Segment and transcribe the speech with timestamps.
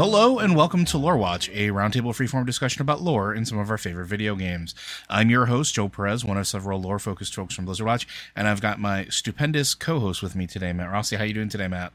[0.00, 3.68] Hello and welcome to Lore Watch, a roundtable freeform discussion about lore in some of
[3.68, 4.74] our favorite video games.
[5.10, 8.62] I'm your host, Joe Perez, one of several lore-focused folks from Blizzard Watch, and I've
[8.62, 11.16] got my stupendous co-host with me today, Matt Rossi.
[11.16, 11.92] How are you doing today, Matt?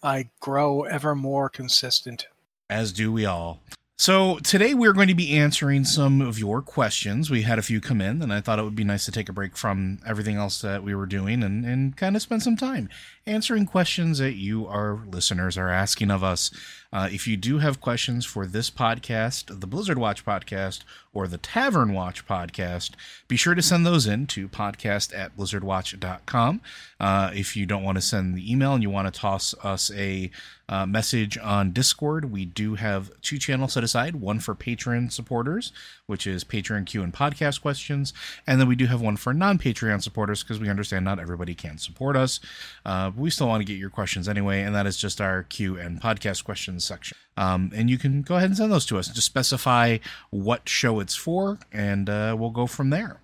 [0.00, 2.28] I grow ever more consistent.
[2.68, 3.58] As do we all.
[3.98, 7.30] So today we're going to be answering some of your questions.
[7.30, 9.28] We had a few come in, and I thought it would be nice to take
[9.28, 12.56] a break from everything else that we were doing and, and kind of spend some
[12.56, 12.88] time
[13.26, 16.52] answering questions that you, our listeners, are asking of us.
[16.92, 20.80] Uh, if you do have questions for this podcast, the Blizzard Watch podcast,
[21.12, 22.92] or the Tavern Watch podcast,
[23.28, 26.60] be sure to send those in to podcast at blizzardwatch.com.
[26.98, 29.90] Uh, if you don't want to send the email and you want to toss us
[29.94, 30.30] a
[30.68, 35.72] uh, message on Discord, we do have two channels set aside one for Patreon supporters,
[36.10, 38.12] which is Patreon Q and podcast questions,
[38.46, 41.54] and then we do have one for non Patreon supporters because we understand not everybody
[41.54, 42.40] can support us.
[42.84, 45.44] Uh, but we still want to get your questions anyway, and that is just our
[45.44, 47.16] Q and podcast questions section.
[47.36, 49.08] Um, and you can go ahead and send those to us.
[49.08, 49.98] Just specify
[50.28, 53.20] what show it's for, and uh, we'll go from there.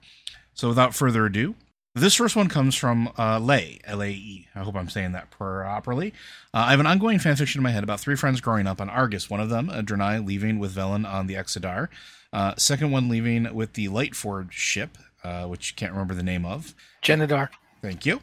[0.54, 1.54] So without further ado,
[1.96, 4.48] this first one comes from uh, Lay, L A E.
[4.54, 6.12] I hope I'm saying that properly.
[6.52, 8.90] Uh, I have an ongoing fanfiction in my head about three friends growing up on
[8.90, 9.30] Argus.
[9.30, 11.88] One of them, a leaving with Velen on the Exodar.
[12.32, 16.44] Uh, second one leaving with the Lightforge ship, uh, which you can't remember the name
[16.44, 16.74] of.
[17.02, 17.48] Genedar.
[17.82, 18.20] Thank you.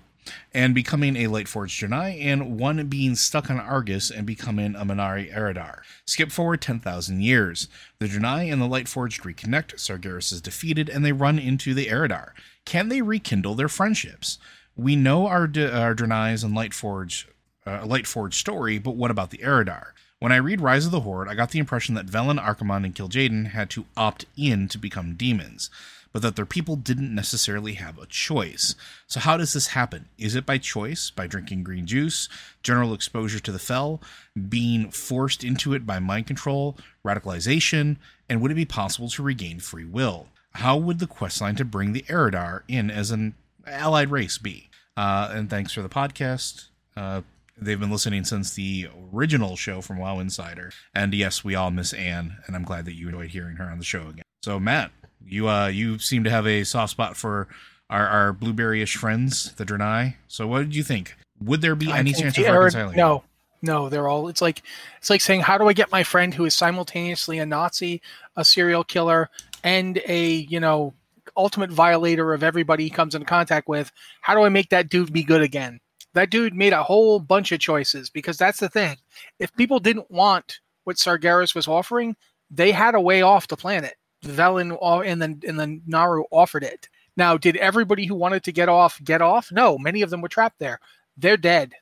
[0.54, 5.34] And becoming a Lightforged Draenei, and one being stuck on Argus and becoming a Man'ari
[5.34, 5.82] Eredar.
[6.06, 7.68] Skip forward 10,000 years.
[8.00, 12.32] The Draenei and the Lightforged reconnect, Sargeras is defeated, and they run into the Eredar.
[12.64, 14.38] Can they rekindle their friendships?
[14.78, 17.26] We know our, our Draenei's and Lightforged,
[17.66, 19.88] uh, Lightforged story, but what about the Eredar?
[20.24, 22.96] When I read Rise of the Horde, I got the impression that Velen, Archimonde, and
[22.96, 25.70] Kil'jaeden had to opt in to become demons
[26.14, 28.76] but that their people didn't necessarily have a choice.
[29.08, 30.08] So, how does this happen?
[30.18, 32.30] Is it by choice, by drinking green juice,
[32.62, 34.00] general exposure to the fell,
[34.48, 37.98] being forced into it by mind control, radicalization,
[38.30, 40.28] and would it be possible to regain free will?
[40.54, 43.34] How would the questline to bring the Eredar in as an
[43.68, 44.70] allied race be?
[44.96, 46.68] Uh, and thanks for the podcast.
[46.96, 47.24] Uh,
[47.58, 50.72] they've been listening since the original show from WoW Insider.
[50.94, 53.78] And yes, we all miss Anne, and I'm glad that you enjoyed hearing her on
[53.78, 54.24] the show again.
[54.44, 54.92] So, Matt,
[55.26, 57.48] you uh you seem to have a soft spot for
[57.90, 60.16] our, our blueberryish friends, the Draenei.
[60.28, 61.16] So what did you think?
[61.42, 62.98] Would there be I any chance of reconciling?
[62.98, 63.24] No,
[63.62, 64.28] no, they're all.
[64.28, 64.62] It's like
[64.98, 68.02] it's like saying, how do I get my friend who is simultaneously a Nazi,
[68.36, 69.30] a serial killer,
[69.64, 70.94] and a you know
[71.38, 73.92] ultimate violator of everybody he comes into contact with?
[74.22, 75.80] How do I make that dude be good again?
[76.14, 78.98] That dude made a whole bunch of choices because that's the thing.
[79.40, 82.16] If people didn't want what Sargeras was offering,
[82.52, 83.96] they had a way off the planet.
[84.24, 86.88] Velen uh, and then and then Naaru offered it.
[87.16, 89.52] Now, did everybody who wanted to get off get off?
[89.52, 90.80] No, many of them were trapped there.
[91.18, 91.74] They're dead,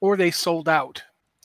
[0.00, 1.02] or they sold out.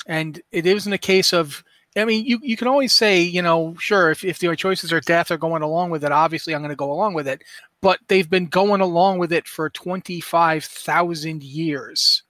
[0.08, 1.64] And it isn't a case of.
[1.98, 5.00] I mean, you, you can always say, you know, sure, if, if your choices are
[5.00, 7.42] death or going along with it, obviously I'm going to go along with it.
[7.82, 12.24] But they've been going along with it for 25,000 years.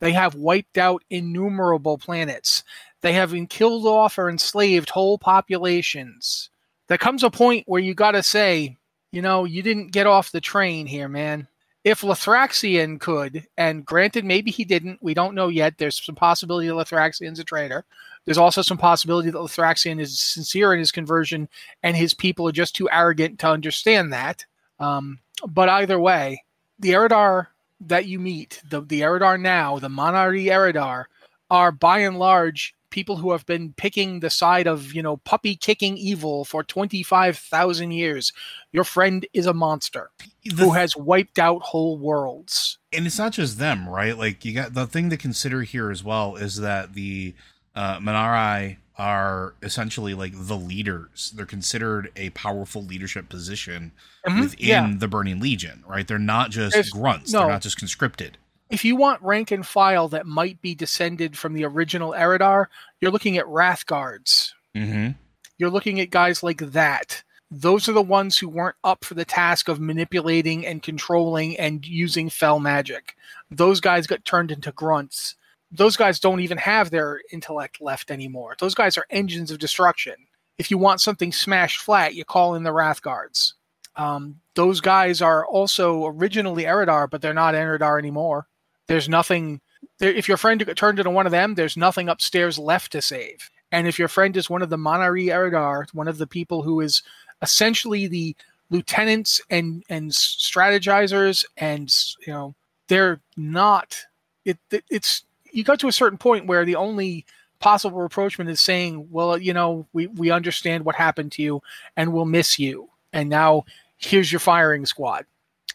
[0.00, 2.64] They have wiped out innumerable planets.
[3.02, 6.50] They have been killed off or enslaved whole populations.
[6.88, 8.76] There comes a point where you got to say,
[9.12, 11.46] you know, you didn't get off the train here, man.
[11.82, 15.78] If Lothraxion could, and granted, maybe he didn't, we don't know yet.
[15.78, 17.84] There's some possibility that Lothraxion's a traitor.
[18.24, 21.48] There's also some possibility that Lothraxion is sincere in his conversion
[21.82, 24.44] and his people are just too arrogant to understand that.
[24.78, 26.44] Um, but either way,
[26.78, 27.46] the Eredar
[27.80, 31.04] that you meet, the, the Eredar now, the Man'ari Eredar,
[31.50, 35.54] are by and large people who have been picking the side of, you know, puppy
[35.54, 38.32] kicking evil for 25,000 years.
[38.72, 40.10] Your friend is a monster
[40.44, 42.78] The- who has wiped out whole worlds.
[42.92, 44.16] and it's not just them, right?
[44.18, 47.34] Like you got the thing to consider here as well is that the
[47.76, 51.32] uh, Man'ari are essentially like the leaders.
[51.34, 53.92] They're considered a powerful leadership position
[54.26, 54.92] Mhm, within yeah.
[54.94, 56.06] the Burning Legion, right?
[56.06, 57.32] They're not just There's- grunts.
[57.32, 57.40] no.
[57.40, 58.36] They're not just conscripted.
[58.68, 62.66] If you want rank and file that might be descended from the original Eredar,
[63.00, 64.54] you're looking at Wrathguards.
[64.76, 65.12] Mm-hmm.
[65.56, 67.22] You're looking at guys like that.
[67.50, 71.84] Those are the ones who weren't up for the task of manipulating and controlling and
[71.86, 73.16] using fell magic.
[73.50, 75.34] Those guys got turned into grunts.
[75.70, 78.56] Those guys don't even have their intellect left anymore.
[78.58, 80.14] Those guys are engines of destruction.
[80.58, 83.54] If you want something smashed flat, you call in the Wrathguards.
[83.96, 88.46] Um, those guys are also originally Eredar, but they're not Eredar anymore.
[88.86, 89.60] There's nothing.
[89.98, 93.50] There, if your friend turned into one of them, there's nothing upstairs left to save.
[93.72, 96.80] And if your friend is one of the Man'ari Eredar, one of the people who
[96.80, 97.02] is
[97.42, 98.36] essentially the
[98.70, 101.92] lieutenants and and strategizers, and
[102.26, 102.54] you know
[102.88, 103.96] they're not.
[104.44, 107.26] It, it it's you got to a certain point where the only
[107.58, 111.62] possible rapprochement is saying, well, you know, we we understand what happened to you,
[111.96, 113.64] and we'll miss you, and now
[113.98, 115.26] here's your firing squad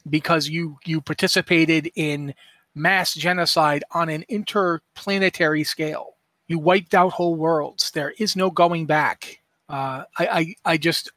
[0.09, 2.33] because you you participated in
[2.75, 6.15] mass genocide on an interplanetary scale.
[6.47, 7.91] You wiped out whole worlds.
[7.91, 9.39] There is no going back.
[9.67, 11.11] Uh, I, I, I just,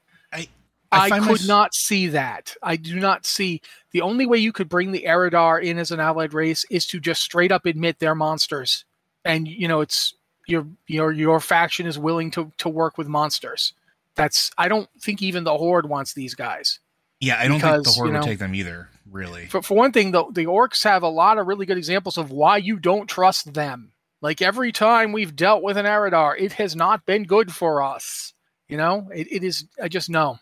[0.91, 2.55] I- I, could mys- not see that.
[2.63, 3.61] I do not see
[3.93, 7.01] the only way you could bring the Eredar in as an allied race is to
[7.01, 8.85] just straight up admit they're monsters,
[9.25, 10.15] and you know it's
[10.47, 13.75] your your your faction is willing to to work with monsters.
[14.15, 16.81] That's I don't think even the Horde wants these guys.
[17.21, 18.89] Yeah, I don't think the Horde you would take them either.
[19.11, 19.47] Really.
[19.47, 22.31] For, for one thing, the, the orcs have a lot of really good examples of
[22.31, 23.93] why you don't trust them.
[24.21, 28.35] Like every time we've dealt with an Eredar, it has not been good for us.
[28.69, 30.39] You know, it, it is, I just know.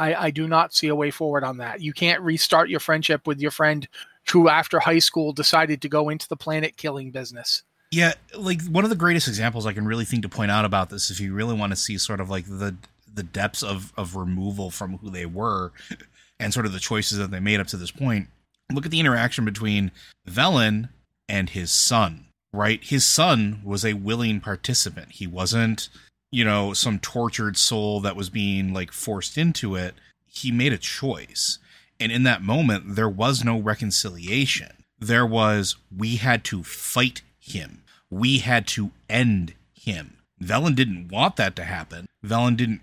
[0.00, 1.82] I, I do not see a way forward on that.
[1.82, 3.86] You can't restart your friendship with your friend
[4.32, 7.62] who, after high school, decided to go into the planet killing business.
[7.90, 10.88] Yeah, like one of the greatest examples I can really think to point out about
[10.88, 12.76] this, if you really want to see sort of like the
[13.12, 15.72] the depths of of removal from who they were,
[16.40, 18.28] and sort of the choices that they made up to this point,
[18.72, 19.90] look at the interaction between
[20.26, 20.88] Velen
[21.28, 22.26] and his son.
[22.52, 25.12] Right, his son was a willing participant.
[25.12, 25.88] He wasn't,
[26.30, 29.94] you know, some tortured soul that was being like forced into it.
[30.26, 31.58] He made a choice,
[31.98, 34.84] and in that moment, there was no reconciliation.
[34.98, 37.82] There was we had to fight him.
[38.10, 40.18] We had to end him.
[40.42, 42.06] Velen didn't want that to happen.
[42.24, 42.80] Velen didn't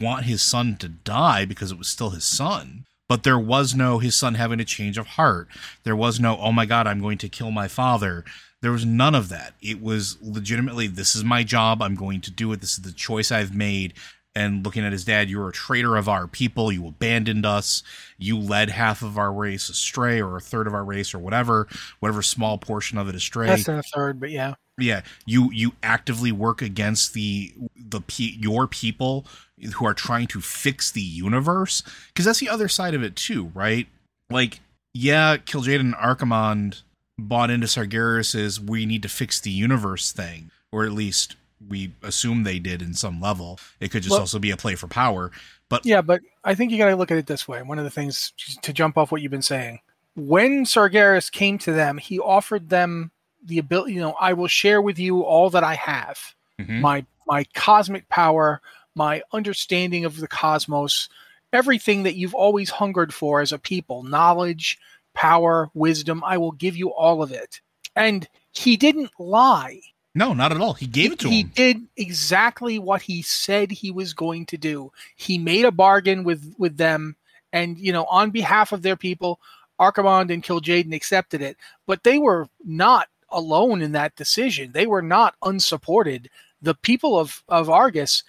[0.00, 2.84] want his son to die because it was still his son.
[3.08, 5.48] But there was no his son having a change of heart.
[5.84, 8.24] There was no, oh my God, I'm going to kill my father.
[8.60, 9.54] There was none of that.
[9.62, 11.80] It was legitimately, this is my job.
[11.80, 12.60] I'm going to do it.
[12.60, 13.94] This is the choice I've made.
[14.34, 16.70] And looking at his dad, you're a traitor of our people.
[16.70, 17.82] You abandoned us.
[18.18, 21.66] You led half of our race astray, or a third of our race, or whatever,
[21.98, 24.54] whatever small portion of it astray Less than a third, but yeah.
[24.78, 29.26] yeah you you actively work against the the your people
[29.74, 33.50] who are trying to fix the universe because that's the other side of it too
[33.54, 33.88] right
[34.30, 34.60] like
[34.94, 36.82] yeah Kil'jaeden and Archimonde
[37.18, 41.36] bought into Sargeras's we need to fix the universe thing or at least
[41.68, 44.74] we assume they did in some level it could just Well- also be a play
[44.76, 45.30] for power
[45.68, 47.60] but Yeah, but I think you got to look at it this way.
[47.60, 48.32] One of the things
[48.62, 49.80] to jump off what you've been saying,
[50.16, 53.10] when Sargeras came to them, he offered them
[53.44, 53.92] the ability.
[53.92, 56.18] You know, I will share with you all that I have,
[56.58, 56.80] Mhm.
[56.80, 58.62] my my cosmic power,
[58.94, 61.10] my understanding of the cosmos,
[61.52, 64.78] everything that you've always hungered for as a people, knowledge,
[65.18, 66.22] power, wisdom.
[66.24, 67.60] I will give you all of it.
[67.96, 69.80] And he didn't lie.
[70.14, 73.22] no not at all he gave it to he him He did exactly what he
[73.22, 74.92] said he was going to do.
[75.16, 77.16] He made a bargain with with them,
[77.52, 79.40] and you know, on behalf of their people,
[79.80, 81.56] Archimonde and Kil'jaeden accepted it.
[81.86, 84.72] But they were not alone in that decision.
[84.72, 86.30] They were not unsupported.
[86.62, 88.22] The people of of Argus,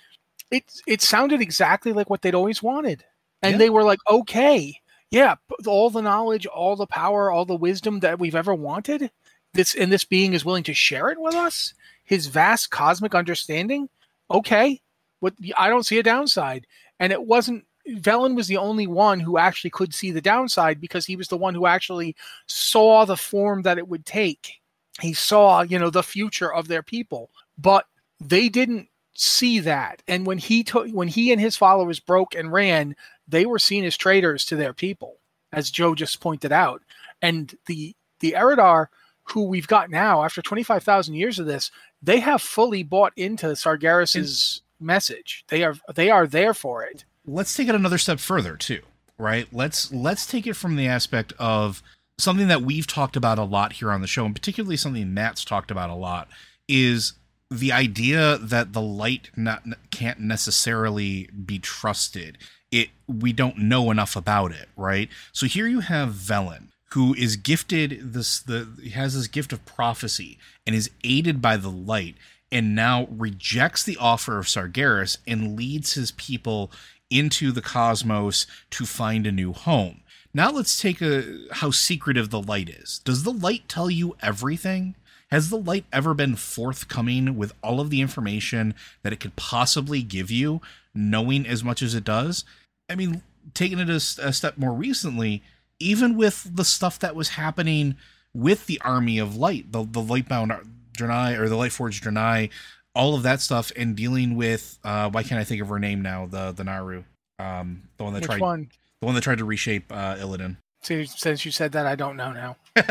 [0.51, 3.03] it it sounded exactly like what they'd always wanted,
[3.43, 3.57] and Yeah.
[3.59, 4.79] they were like, okay,
[5.11, 5.35] yeah,
[5.65, 9.11] all the knowledge, all the power, all the wisdom that we've ever wanted.
[9.53, 11.73] This and this being is willing to share it with us
[12.09, 13.87] his vast cosmic understanding,
[14.31, 14.81] okay,
[15.19, 16.65] what I don't see a downside.
[16.99, 21.05] And it wasn't Velen was the only one who actually could see the downside because
[21.05, 22.15] he was the one who actually
[22.47, 24.59] saw the form that it would take.
[24.99, 27.85] He saw, you know, the future of their people, but
[28.19, 30.01] they didn't see that.
[30.07, 32.95] And when he took, when he and his followers broke and ran,
[33.29, 35.17] they were seen as traitors to their people,
[35.51, 36.81] as Joe just pointed out.
[37.21, 38.87] And the the Eredar
[39.33, 41.71] who we've got now after 25,000 years of this,
[42.01, 45.45] they have fully bought into Sargeras's message.
[45.49, 47.05] They are they are there for it.
[47.25, 48.81] Let's take it another step further too,
[49.17, 49.47] right?
[49.51, 51.83] Let's let's take it from the aspect of
[52.17, 55.45] something that we've talked about a lot here on the show, and particularly something Matt's
[55.45, 56.27] talked about a lot,
[56.67, 57.13] is
[57.51, 62.37] the idea that the light not can't necessarily be trusted.
[62.71, 65.09] It we don't know enough about it, right?
[65.31, 70.37] So here you have Velen, who is gifted this the has this gift of prophecy
[70.65, 72.15] and is aided by the light
[72.51, 76.71] and now rejects the offer of Sargeras and leads his people
[77.09, 80.01] into the cosmos to find a new home.
[80.33, 81.23] Now let's take a
[81.53, 82.99] how secretive the light is.
[83.03, 84.95] Does the light tell you everything?
[85.31, 88.73] Has the light ever been forthcoming with all of the information
[89.03, 90.61] that it could possibly give you,
[90.93, 92.43] knowing as much as it does?
[92.89, 93.21] I mean,
[93.53, 95.43] taking it a, a step more recently,
[95.79, 97.95] even with the stuff that was happening
[98.33, 100.65] with the army of light, the the lightbound
[100.97, 102.49] Draenei or the Lightforged Draenei,
[102.95, 106.01] all of that stuff, and dealing with uh, why can't I think of her name
[106.01, 106.25] now?
[106.25, 107.03] The the Naaru,
[107.39, 108.69] um, the one that Which tried one?
[108.99, 110.57] the one that tried to reshape uh, Illidan.
[110.81, 112.55] See, since you said that, I don't know now.
[112.77, 112.85] um,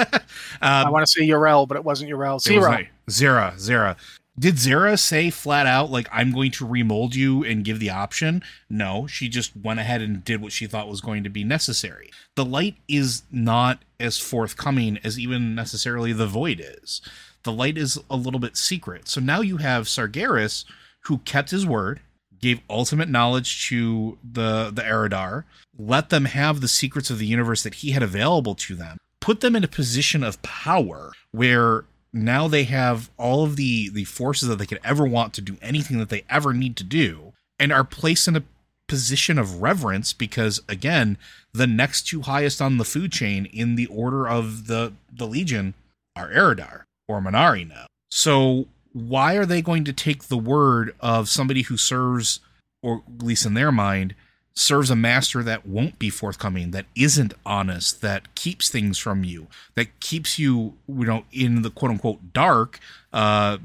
[0.60, 2.84] I want to say Yrel, but it wasn't was Zero.
[3.08, 3.96] Xe'ra, Xe'ra.
[4.38, 8.42] Did Xe'ra say flat out like I'm going to remold you and give the option?
[8.70, 12.10] No, she just went ahead and did what she thought was going to be necessary.
[12.36, 17.00] The light is not as forthcoming as even necessarily the void is.
[17.42, 19.08] The light is a little bit secret.
[19.08, 20.64] So now you have Sargeras
[21.04, 22.00] who kept his word,
[22.38, 25.44] gave ultimate knowledge to the the Eredar,
[25.76, 29.40] let them have the secrets of the universe that he had available to them, put
[29.40, 34.48] them in a position of power where now they have all of the the forces
[34.48, 37.72] that they could ever want to do anything that they ever need to do and
[37.72, 38.44] are placed in a
[38.86, 41.18] position of reverence because again
[41.52, 45.74] the next two highest on the food chain in the order of the the legion
[46.16, 47.86] are Eredar or Man'ari now.
[48.10, 52.40] So why are they going to take the word of somebody who serves
[52.82, 54.14] or at least in their mind
[54.58, 59.46] serves a master that won't be forthcoming that isn't honest that keeps things from you
[59.76, 62.80] that keeps you you know in the quote unquote dark
[63.12, 63.56] uh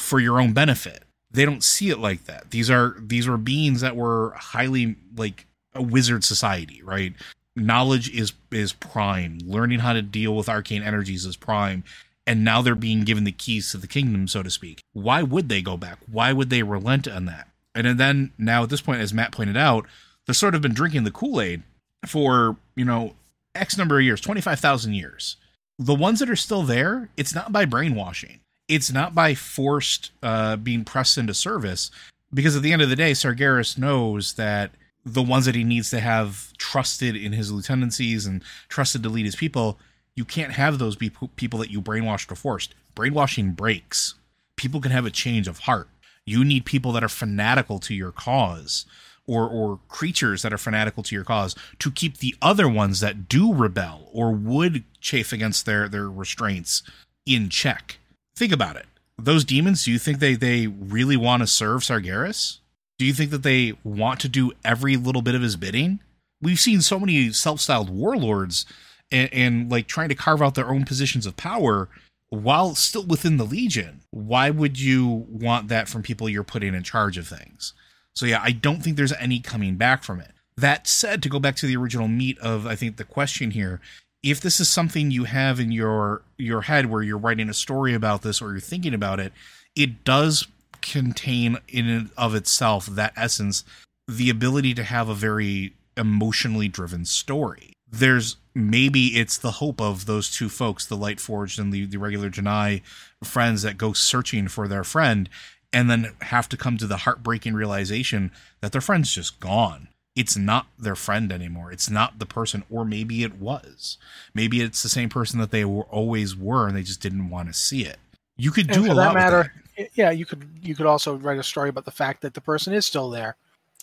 [0.00, 1.04] for your own benefit.
[1.30, 2.50] They don't see it like that.
[2.50, 7.14] These are these were beings that were highly like a wizard society right?
[7.54, 9.38] Knowledge is is prime.
[9.44, 11.84] Learning how to deal with arcane energies is prime.
[12.26, 14.80] And now they're being given the keys to the kingdom so to speak.
[14.92, 15.98] Why would they go back?
[16.10, 17.48] Why would they relent on that?
[17.74, 19.86] And then now at this point as matt pointed out
[20.30, 21.60] they've sort of been drinking the kool-aid
[22.06, 23.14] for you know
[23.56, 25.36] x number of years 25000 years.
[25.76, 28.38] The ones that are still there it's not by brainwashing.
[28.68, 31.90] It's not by forced uh, being pressed into service
[32.32, 34.70] because at the end of the day sargeras knows that
[35.04, 39.24] the ones that he needs to have trusted in his lieutenancies and trusted to lead
[39.24, 39.80] his people
[40.14, 42.74] you can't have those be- people that you brainwashed or forced.
[42.94, 44.14] Brainwashing breaks.
[44.54, 45.88] People can have a change of heart.
[46.24, 48.84] You need people that are fanatical to your cause
[49.26, 53.28] or or creatures that are fanatical to your cause to keep the other ones that
[53.28, 56.82] do rebel or would chafe against their their restraints
[57.26, 57.98] in check.
[58.36, 58.86] Think about it.
[59.18, 62.58] Those demons, do you think they they really want to serve Sargeras?
[62.98, 66.00] Do you think that they want to do every little bit of his bidding?
[66.42, 68.66] We've seen so many self-styled warlords
[69.10, 71.88] and, and like trying to carve out their own positions of power
[72.30, 74.00] while still within the legion.
[74.10, 77.74] Why would you want that from people you're putting in charge of things?
[78.14, 80.32] So yeah, I don't think there's any coming back from it.
[80.56, 83.80] That said, to go back to the original meat of I think the question here,
[84.22, 87.94] if this is something you have in your your head where you're writing a story
[87.94, 89.32] about this or you're thinking about it,
[89.74, 90.46] it does
[90.82, 93.64] contain in and of itself that essence,
[94.06, 97.72] the ability to have a very emotionally driven story.
[97.90, 101.98] There's maybe it's the hope of those two folks, the Light Forged and the, the
[101.98, 102.82] regular Draenei
[103.22, 105.28] friends that go searching for their friend
[105.72, 109.88] and then have to come to the heartbreaking realization that their friend's just gone.
[110.16, 111.70] It's not their friend anymore.
[111.70, 113.96] It's not the person, or maybe it was.
[114.34, 117.48] Maybe it's the same person that they were, always were, and they just didn't want
[117.48, 117.98] to see it.
[118.36, 119.14] You could do a lot.
[119.14, 119.90] matter, that.
[119.94, 122.72] yeah, you could you could also write a story about the fact that the person
[122.72, 123.36] is still there,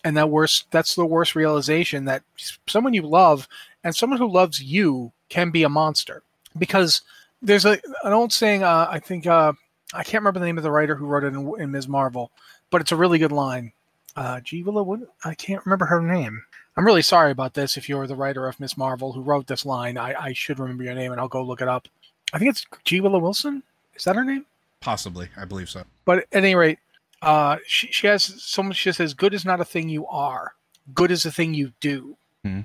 [0.03, 2.23] and that worst that's the worst realization that
[2.67, 3.47] someone you love
[3.83, 6.23] and someone who loves you can be a monster
[6.57, 7.01] because
[7.41, 9.53] there's a an old saying uh, I think uh,
[9.93, 11.87] I can't remember the name of the writer who wrote it in, in Ms.
[11.87, 12.31] Marvel,
[12.69, 13.71] but it's a really good line.
[14.15, 14.63] Uh, G.
[14.63, 16.43] Willow, what, I can't remember her name.
[16.75, 17.77] I'm really sorry about this.
[17.77, 20.83] If you're the writer of Miss Marvel who wrote this line, I, I should remember
[20.83, 21.87] your name and I'll go look it up.
[22.33, 22.99] I think it's G.
[22.99, 23.63] Willow Wilson.
[23.95, 24.45] Is that her name?
[24.79, 25.83] Possibly, I believe so.
[26.05, 26.79] But at any rate,
[27.21, 28.73] uh, she, she has someone.
[28.73, 30.53] She says, "Good is not a thing you are.
[30.93, 32.61] Good is a thing you do." Hmm.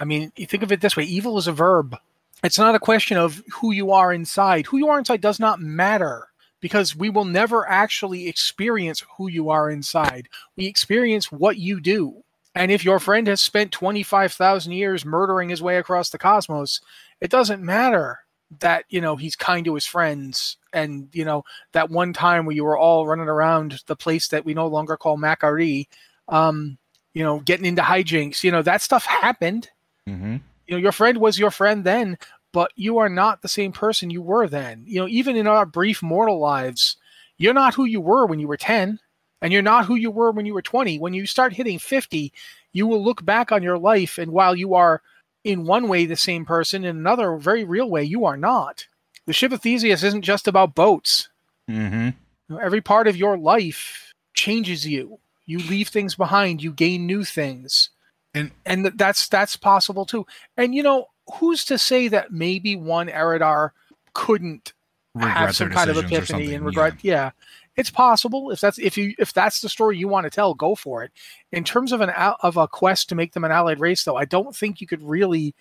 [0.00, 1.96] I mean, you think of it this way: evil is a verb.
[2.42, 4.66] It's not a question of who you are inside.
[4.66, 6.26] Who you are inside does not matter
[6.62, 10.28] because we will never actually experience who you are inside.
[10.56, 12.22] We experience what you do.
[12.54, 16.80] And if your friend has spent 25,000 years murdering his way across the cosmos,
[17.20, 18.20] it doesn't matter
[18.60, 22.54] that, you know, he's kind to his friends and, you know, that one time where
[22.54, 25.88] you were all running around the place that we no longer call Mac'Aree,
[26.28, 26.78] um,
[27.12, 29.70] you know, getting into hijinks, you know, that stuff happened.
[30.08, 30.36] Mm-hmm.
[30.66, 32.18] You know, your friend was your friend then,
[32.52, 34.84] but you are not the same person you were then.
[34.86, 36.96] You know, even in our brief mortal lives,
[37.38, 38.98] you're not who you were when you were 10,
[39.40, 40.98] and you're not who you were when you were 20.
[40.98, 42.32] When you start hitting 50,
[42.72, 45.02] you will look back on your life, and while you are
[45.44, 48.86] in one way the same person, in another very real way, you are not.
[49.26, 51.28] The ship of Theseus isn't just about boats.
[51.68, 52.06] Mm-hmm.
[52.06, 52.14] You
[52.48, 55.18] know, every part of your life changes you.
[55.46, 56.62] You leave things behind.
[56.62, 57.90] You gain new things,
[58.34, 60.26] And and that's that's possible too.
[60.56, 63.70] And you know, who's to say that maybe one Eredar
[64.14, 64.72] couldn't
[65.14, 66.94] regret have some kind of epiphany and regret?
[67.02, 67.30] Yeah.
[67.76, 68.50] it's possible.
[68.50, 71.12] If that's if you if that's the story you want to tell, go for it.
[71.52, 74.24] In terms of an of a quest to make them an allied race, though, I
[74.24, 75.54] don't think you could really.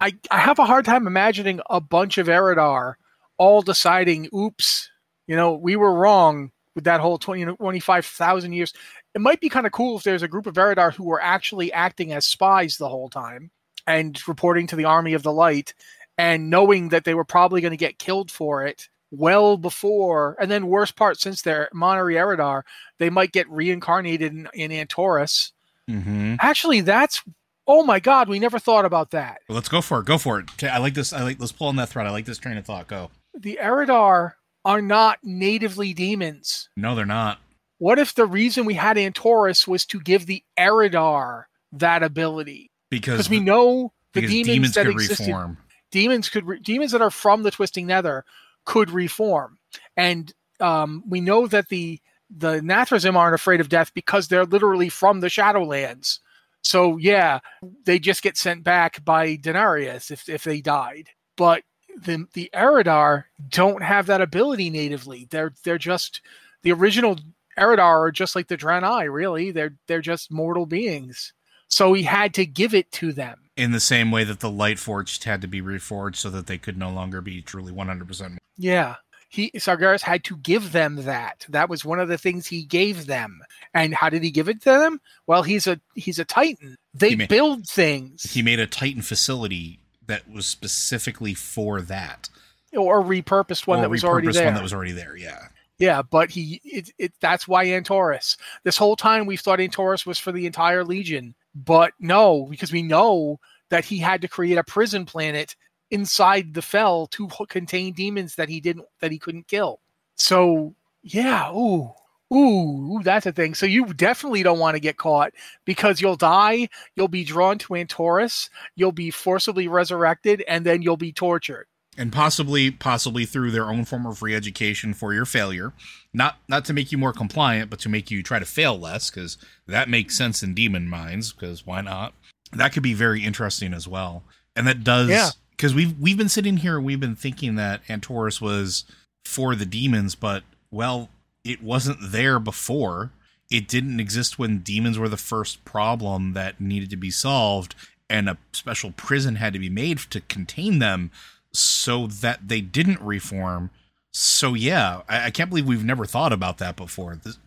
[0.00, 2.94] I I have a hard time imagining a bunch of Eredar
[3.38, 4.90] all deciding, "Oops,
[5.26, 8.72] you know, we were wrong." With that whole 20, 25,000 years,
[9.14, 11.70] it might be kind of cool if there's a group of Eredar who were actually
[11.70, 13.50] acting as spies the whole time
[13.86, 15.74] and reporting to the Army of the Light
[16.18, 20.36] and knowing that they were probably going to get killed for it well before.
[20.40, 22.62] And then, worst part, since they're Man'ari Eredar,
[22.98, 25.52] they might get reincarnated in, in Antorus.
[25.90, 26.36] Mm-hmm.
[26.40, 27.22] Actually, that's
[27.66, 29.40] oh my god, we never thought about that.
[29.48, 30.06] Well, let's go for it.
[30.06, 30.50] Go for it.
[30.52, 31.12] Okay, I like this.
[31.12, 31.40] I like.
[31.40, 32.06] Let's pull on that thread.
[32.06, 32.88] I like this train of thought.
[32.88, 33.10] Go.
[33.34, 34.32] The Eredar
[34.64, 36.68] are not natively demons.
[36.76, 37.38] No, they're not.
[37.78, 42.70] What if the reason we had Antorus was to give the Eredar that ability?
[42.92, 45.26] Because we know the demons, demons that could existed.
[45.28, 45.56] reform.
[45.90, 48.24] demons could re- demons that are from the twisting nether
[48.66, 49.58] could reform.
[49.96, 54.90] And um, we know that the the nathrezim aren't afraid of death because they're literally
[54.90, 56.18] from the shadowlands.
[56.62, 57.40] So yeah
[57.84, 61.08] they just get sent back by Denathrius if, if they died.
[61.36, 61.62] But
[61.96, 65.28] the the eredar don't have that ability natively.
[65.30, 66.20] They're they're just
[66.62, 67.16] the original
[67.58, 69.50] eredar are just like the draenei really.
[69.50, 71.32] They're they're just mortal beings
[71.72, 74.78] so he had to give it to them In the same way that the light
[74.78, 78.36] forged had to be reforged so that they could no longer be truly 100%.
[78.56, 78.96] Yeah.
[79.28, 81.46] He Sargeras had to give them that.
[81.48, 83.40] That was one of the things he gave them.
[83.72, 85.00] And how did he give it to them?
[85.26, 86.76] Well, he's a he's a titan.
[86.92, 92.28] They He ma- build things He made a Titan facility that was specifically for that.
[92.76, 94.44] or repurposed one or that was already there.
[94.44, 95.16] one that was already there.
[95.16, 95.46] Yeah.
[95.78, 98.36] yeah, but he it, it that's why Antorus.
[98.64, 102.82] This whole time we've thought Antorus was for the entire legion, but no, because we
[102.82, 103.38] know
[103.70, 105.56] that he had to create a prison planet
[105.90, 109.80] inside the fell to contain demons that he didn't that he couldn't kill.
[110.16, 111.92] So yeah, ooh,
[112.32, 113.54] ooh, ooh, that's a thing.
[113.54, 115.32] So you definitely don't want to get caught
[115.64, 120.96] because you'll die, you'll be drawn to Antorus, you'll be forcibly resurrected, and then you'll
[120.96, 121.66] be tortured.
[121.98, 125.72] And possibly possibly through their own form of re-education for your failure.
[126.12, 129.10] Not not to make you more compliant but to make you try to fail less
[129.10, 132.14] because that makes sense in demon minds because why not?
[132.52, 134.22] That could be very interesting as well.
[134.56, 135.30] And that does Yeah.
[135.50, 138.84] because we've we've been sitting here and we've been thinking that antorus was
[139.24, 141.08] for the demons but well
[141.44, 143.10] it wasn't there before.
[143.50, 147.74] It didn't exist when demons were the first problem that needed to be solved
[148.08, 151.10] and a special prison had to be made to contain them
[151.54, 153.70] so that they didn't reform.
[154.12, 157.16] So yeah, I, I can't believe we've never thought about that before.
[157.16, 157.38] This,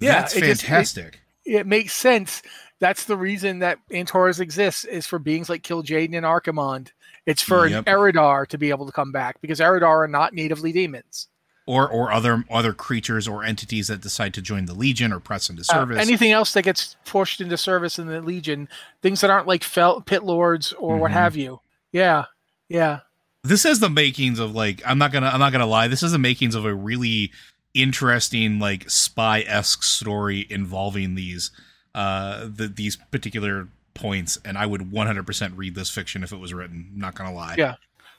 [0.00, 1.20] Yeah, that's it just- it- fantastic.
[1.44, 2.42] it makes sense.
[2.80, 6.88] That's the reason that Antorus exists is for beings like Kil'jaeden and Archimonde.
[7.26, 7.86] It's for Yep.
[7.86, 11.28] an Eredar to be able to come back because Eredar are not natively demons.
[11.66, 15.48] or or other other creatures or entities that decide to join the Legion or press
[15.48, 15.98] into Uh, service.
[15.98, 18.68] anything else that gets pushed into service in the Legion,
[19.00, 21.14] things that aren't like fel- pit lords or what Mhm.
[21.14, 21.60] have you.
[21.90, 22.26] Yeah,
[22.68, 23.00] yeah,
[23.44, 25.88] this has the makings of like I'm not gonna I'm not gonna lie.
[25.88, 27.30] This is the makings of a really
[27.74, 31.50] interesting like spy esque story involving these
[31.94, 36.52] uh the, these particular points, and I would 100% read this fiction if it was
[36.52, 36.90] written.
[36.94, 37.54] Not gonna lie.
[37.56, 37.74] Yeah.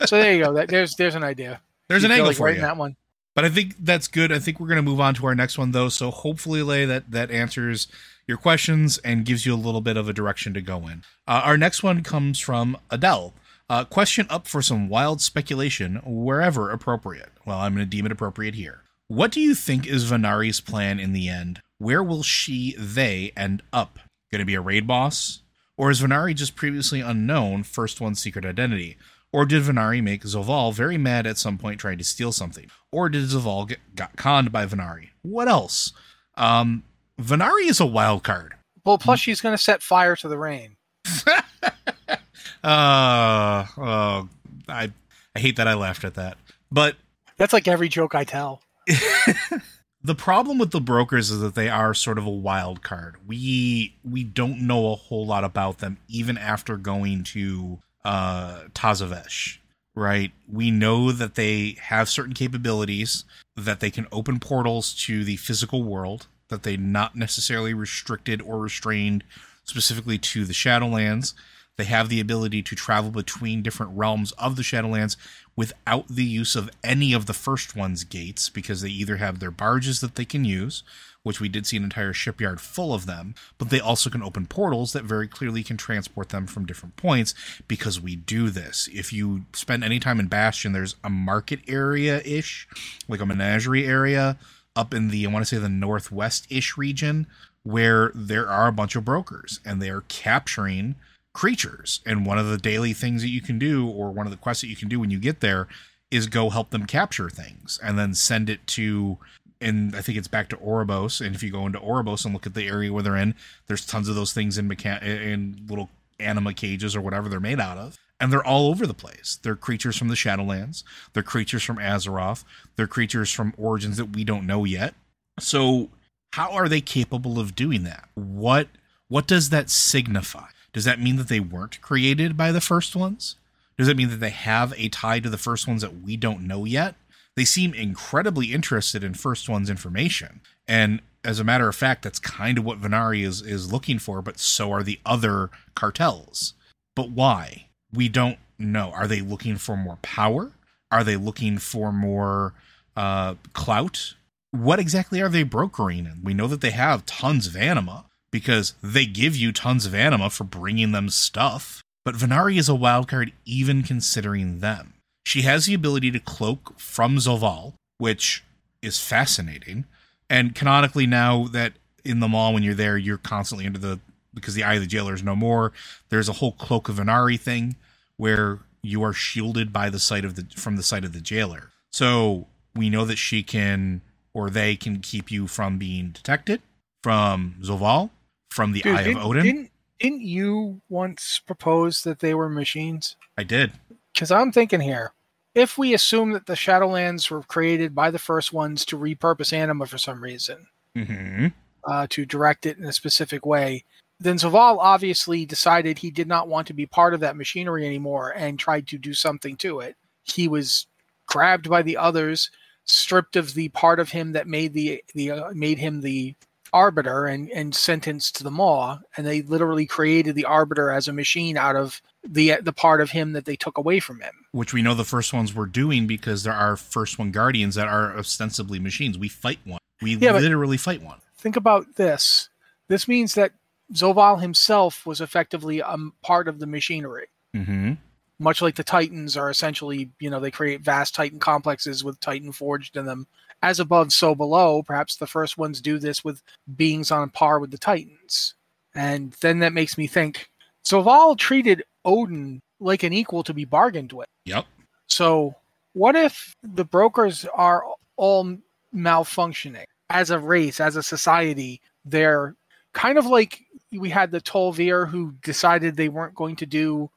[0.06, 0.54] so there you go.
[0.54, 1.60] That, there's there's an idea.
[1.88, 2.68] There's You an angle like for writing you.
[2.68, 2.96] That one.
[3.36, 4.32] But I think that's good.
[4.32, 5.90] I think we're to move on to our next one, though.
[5.90, 7.88] So hopefully, Lay, that that answers
[8.28, 11.04] your questions and gives you a little bit of a direction to go in.
[11.28, 13.34] Uh, our next one comes from Adele.
[13.68, 17.32] Uh, question up for some wild speculation wherever appropriate.
[17.46, 18.82] Well, I'm going to deem it appropriate here.
[19.08, 21.62] What do you think is Ve'nari's plan in the end?
[21.80, 24.00] Where will she, they end up?
[24.32, 25.42] Going to be a raid boss?
[25.78, 28.98] Or is Ve'nari just previously unknown, first one's secret identity?
[29.34, 32.70] Or did Ve'nari make Zovaal very mad at some point trying to steal something?
[32.92, 35.10] Or did Zovaal get got conned by Ve'nari?
[35.24, 35.92] What else?
[36.36, 36.84] Um,
[37.20, 38.54] Ve'nari is a wild card.
[38.86, 40.78] Well, plus she's going to set fire to the rain.
[42.66, 44.30] uh, oh,
[44.68, 44.92] I
[45.36, 46.38] I hate that I laughed at that.
[46.72, 46.96] But
[47.38, 48.62] That's like every joke I tell.
[50.04, 53.18] the problem with the brokers is that they are sort of a wild card.
[53.26, 59.60] We we don't know a whole lot about them even after going to uh Tazavesh,
[59.94, 60.32] right?
[60.52, 63.26] We know that they have certain capabilities
[63.56, 68.60] that they can open portals to the physical world, that they not necessarily restricted or
[68.60, 69.24] restrained
[69.66, 71.34] specifically to the Shadowlands.
[71.78, 75.18] They have the ability to travel between different realms of the Shadowlands
[75.56, 79.52] without the use of any of the first one's gates because they either have their
[79.52, 80.84] barges that they can use,
[81.24, 84.46] which we did see an entire shipyard full of them, but they also can open
[84.46, 87.34] portals that very clearly can transport them from different points
[87.68, 88.88] because we do this.
[88.94, 92.68] If you spend any time in Bastion, there's a market area ish,
[93.10, 94.38] like a menagerie area
[94.78, 97.28] up in the, I want to say the northwest ish region,
[97.64, 100.96] where there are a bunch of brokers and they are capturing
[101.36, 102.00] creatures.
[102.06, 104.62] And one of the daily things that you can do, or one of the quests
[104.62, 105.68] that you can do when you get there,
[106.10, 109.20] is go help them capture things and then send it to.
[109.62, 111.24] And I think it's back to Oribos.
[111.24, 113.36] And if you go into Oribos and look at the area where they're in,
[113.68, 117.60] there's tons of those things in mecha- in little anima cages or whatever they're made
[117.60, 117.98] out of.
[118.20, 119.38] And they're all over the place.
[119.44, 120.84] They're creatures from the Shadowlands.
[121.14, 122.46] They're creatures from Azeroth.
[122.78, 124.94] They're creatures from origins that we don't know yet.
[125.40, 125.90] So
[126.32, 128.08] how are they capable of doing that?
[128.14, 128.70] What
[129.08, 130.48] what does that signify?
[130.76, 133.38] Does that mean that they weren't created by the first ones?
[133.78, 136.46] Does it mean that they have a tie to the first ones that we don't
[136.46, 136.96] know yet?
[137.38, 140.42] They seem incredibly interested in first one's information.
[140.68, 144.22] And as a matter of fact, that's kind of what Ve'nari is, is looking for,
[144.22, 146.56] but so are the other cartels.
[146.94, 147.68] But why?
[147.94, 148.92] We don't know.
[148.92, 150.52] Are they looking for more power?
[150.92, 152.54] Are they looking for more
[152.98, 154.16] uh, clout?
[154.52, 156.20] What exactly are they brokering?
[156.22, 158.05] We know that they have tons of anima
[158.36, 161.82] because they give you tons of anima for bringing them stuff.
[162.04, 164.96] But Ve'nari is a wildcard even considering them.
[165.26, 168.44] She has the ability to cloak from Zovaal, which
[168.82, 169.86] is fascinating.
[170.30, 174.02] And canonically, now that in the Maw, when you're there, you're constantly under the
[174.34, 175.72] because the eye of the jailer is no more.
[176.10, 177.78] There's a whole cloak of Ve'nari thing
[178.18, 181.72] where you are shielded by the sight of the from the sight of the jailer.
[181.90, 184.02] So we know that she can
[184.34, 186.62] or they can keep you from being detected
[187.02, 188.10] from Zovaal,
[188.56, 189.44] from the Dude, Eye of Odin.
[189.44, 193.18] Didn't, didn't you once propose that they were machines?
[193.38, 193.74] I did.
[194.14, 195.12] Because I'm thinking here,
[195.54, 199.86] if we assume that the Shadowlands were created by the first ones to repurpose anima
[199.86, 201.48] for some reason, Mm-hmm.
[201.84, 203.84] uh, to direct it in a specific way,
[204.22, 208.30] then Zovaal obviously decided he did not want to be part of that machinery anymore
[208.38, 209.98] and tried to do something to it.
[210.24, 210.88] He was
[211.26, 212.50] grabbed by the others,
[212.86, 216.34] stripped of the part of him that made the the uh, made him the
[216.74, 221.14] arbiter and and sentenced to the maw and they literally created the arbiter as a
[221.14, 224.74] machine out of the the part of him that they took away from him Which
[224.74, 228.18] we know the first ones were doing because there are first one guardians that are
[228.18, 229.18] ostensibly machines.
[229.18, 229.80] We fight one.
[230.02, 231.20] We Yeah, literally fight one.
[231.38, 232.50] think about this
[232.88, 233.52] this means that
[233.94, 237.94] Zovaal himself was effectively a part of the machinery Mm-hmm.
[238.40, 242.52] Much like the Titans are essentially, you know, they create vast Titan complexes with Titan
[242.52, 243.28] forged in them.
[243.62, 244.84] As above, so below.
[244.84, 246.42] Perhaps the first ones do this with
[246.76, 248.54] beings on par with the Titans.
[248.94, 250.50] And then that makes me think
[250.86, 254.28] Zovaal treated Odin like an equal to be bargained with.
[254.46, 254.66] Yep.
[255.08, 255.56] So,
[255.94, 257.84] what if the brokers are
[258.18, 258.58] all
[258.94, 261.82] malfunctioning as a race, as a society?
[262.04, 262.56] They're
[262.94, 267.10] kind of like we had the Tol'vir who decided they weren't going to do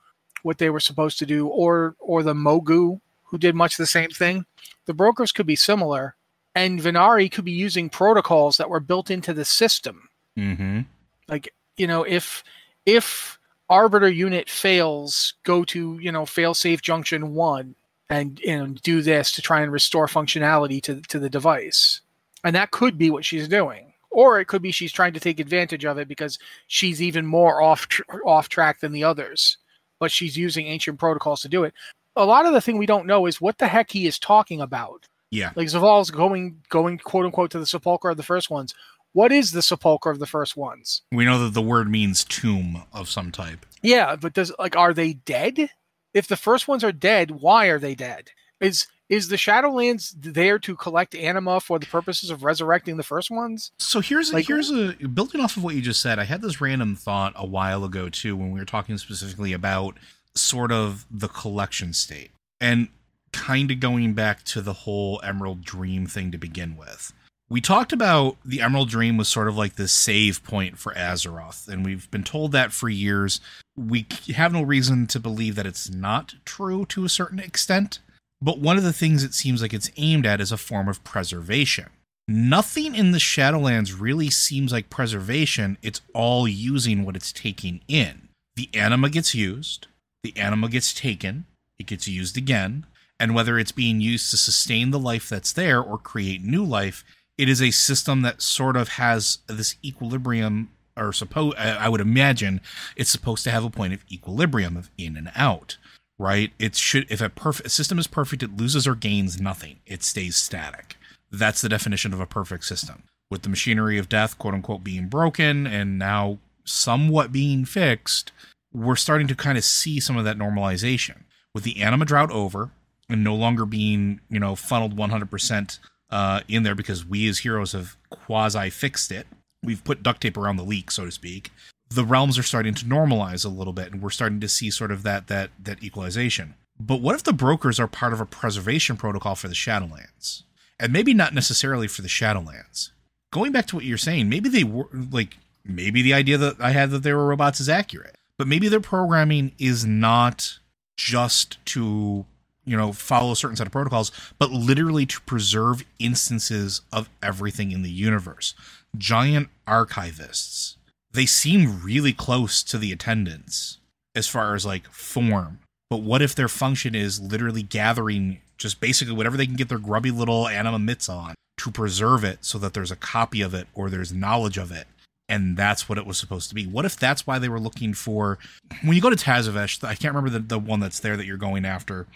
[0.49, 4.09] what they were supposed to do, or or the Mogu who did much the same
[4.09, 4.47] thing.
[4.87, 6.17] The brokers could be similar,
[6.55, 10.09] and Ve'nari could be using protocols that were built into the system.
[10.39, 10.81] Mm-hmm.
[11.29, 12.43] Like you know, if
[12.87, 17.75] if arbiter unit fails, go to you know fail safe junction one
[18.09, 22.01] and you know do this to try and restore functionality to to the device,
[22.43, 23.93] and that could be what she's doing.
[24.11, 27.61] Or it could be she's trying to take advantage of it because she's even more
[27.61, 29.59] off tr- off track than the others
[30.01, 31.75] but she's using ancient protocols to do it.
[32.17, 34.61] A lot of the thing we don't know is what the heck he is talking
[34.61, 35.07] about.
[35.31, 35.53] Yeah.
[35.55, 38.75] Like Zovaal's going going quote unquote to the sepulcher of the first ones.
[39.13, 41.03] What is the sepulcher of the first ones?
[41.13, 43.67] We know that the word means tomb of some type.
[43.83, 45.71] Yeah, but does like are they dead?
[46.15, 48.31] If the first ones are dead, why are they dead?
[48.61, 53.31] Is is the Shadowlands there to collect anima for the purposes of resurrecting the first
[53.31, 53.73] ones?
[53.79, 56.19] So here's Like- here's a building off of what you just said.
[56.19, 59.97] I had this random thought a while ago too when we were talking specifically about
[60.35, 62.89] sort of the collection state and
[63.33, 67.13] kind of going back to the whole Emerald Dream thing to begin with.
[67.51, 71.67] We talked about the Emerald Dream was sort of like the save point for Azeroth,
[71.67, 73.41] and we've been told that for years.
[73.75, 78.01] We have no reason to believe that it's not true to a certain extent,
[78.41, 81.03] but one of the things it seems like it's aimed at is a form of
[81.05, 81.87] preservation.
[82.27, 85.79] Nothing in the Shadowlands really seems like preservation.
[85.83, 88.29] It's all using what it's taking in.
[88.55, 89.87] The anima gets used,
[90.23, 91.47] the anima gets taken,
[91.79, 92.87] it gets used again,
[93.19, 97.05] and whether it's being used to sustain the life that's there or create new life,
[97.39, 102.61] it is a system that sort of has this equilibrium or suppose I would imagine
[102.97, 105.77] it's supposed to have a point of equilibrium of in and out
[106.19, 106.53] right?
[106.59, 109.79] It should if a perfect system is perfect, it loses or gains nothing.
[109.87, 110.97] It stays static.
[111.31, 113.05] That's the definition of a perfect system.
[113.31, 118.33] With the machinery of death, quote unquote, being broken and now somewhat being fixed,
[118.73, 121.23] we're starting to kind of see some of that normalization.
[121.55, 122.71] With the anima drought over
[123.09, 125.79] and no longer being, you know, funneled 100%
[126.11, 129.27] uh, in there because we as heroes have quasi fixed it.
[129.63, 131.51] We've put duct tape around the leak, so to speak
[131.91, 134.91] the realms are starting to normalize a little bit and we're starting to see sort
[134.91, 136.55] of that that that equalization.
[136.79, 140.45] But what if the brokers are part of a preservation protocol for the shadowlands?
[140.79, 142.91] And maybe not necessarily for the shadowlands.
[143.33, 146.71] Going back to what you're saying maybe they were like maybe the idea that i
[146.71, 148.17] had that they were robots is accurate.
[148.37, 150.59] But maybe their programming is not
[150.97, 152.27] just to
[152.65, 157.73] you know follow a certain set of protocols but literally to preserve instances of everything
[157.73, 158.55] in the universe.
[158.97, 160.77] Giant archivists
[161.19, 163.79] they seem really close to the attendants
[164.15, 165.59] as far as like form.
[165.91, 169.81] But what if their function is literally gathering just basically whatever they can get their
[169.81, 173.67] grubby little anima mitts on to preserve it so that there's a copy of it
[173.75, 174.87] or there's knowledge of it?
[175.29, 176.69] And that's what it was supposed to be.
[176.69, 178.39] What if that's why they were looking for
[178.85, 181.37] when you go to Tazavesh, I can't remember the, the one that's there that you're
[181.37, 182.07] going after,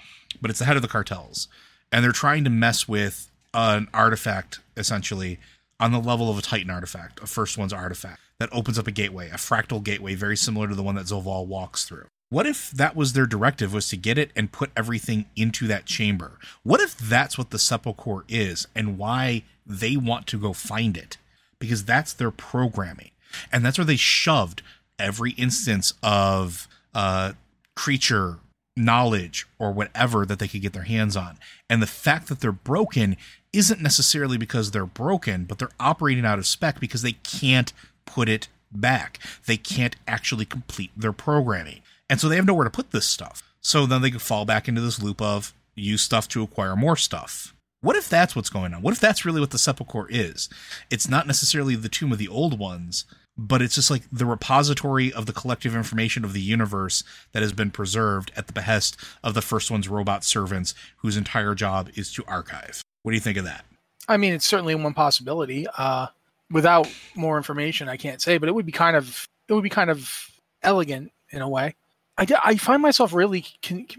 [0.41, 1.49] but it's the head of the cartels.
[1.91, 5.41] And they're trying to mess with an artifact essentially
[5.81, 8.91] on the level of a Titan artifact, a first one's artifact that opens up a
[8.91, 12.07] gateway, a fractal gateway very similar to the one that Zovaal walks through.
[12.29, 15.87] What if that was their directive was to get it and put everything into that
[15.87, 16.39] chamber?
[16.65, 21.19] What if that's what the sepulchre is and why they want to go find it?
[21.61, 23.13] Because that's their programming.
[23.53, 24.63] And that's where they shoved
[24.99, 27.33] every instance of uh
[27.77, 28.39] creature
[28.77, 31.39] knowledge or whatever that they could get their hands on.
[31.69, 33.17] And the fact that they're broken
[33.53, 37.73] isn't necessarily because they're broken, but they're operating out of spec because they can't
[38.07, 39.19] put it back.
[39.47, 41.83] They can't actually complete their programming.
[42.09, 43.43] And so they have nowhere to put this stuff.
[43.61, 46.97] So then they can fall back into this loop of use stuff to acquire more
[46.97, 47.55] stuff.
[47.81, 48.83] What if that's what's going on?
[48.83, 50.49] What if that's really what the sepulchre is?
[50.91, 55.13] It's not necessarily the tomb of the old ones, but it's just like the repository
[55.13, 59.35] of the collective information of the universe that has been preserved at the behest of
[59.35, 62.83] the first one's robot servants whose entire job is to archive.
[63.03, 63.65] What do you think of that?
[64.07, 65.67] I mean, it's certainly one possibility.
[65.77, 66.09] Uh,
[66.53, 69.69] without more information, I can't say, but it would be kind of it would be
[69.71, 70.31] kind of
[70.63, 71.75] elegant in a way.
[72.19, 73.45] I, I find myself really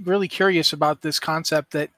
[0.04, 1.90] really curious about this concept that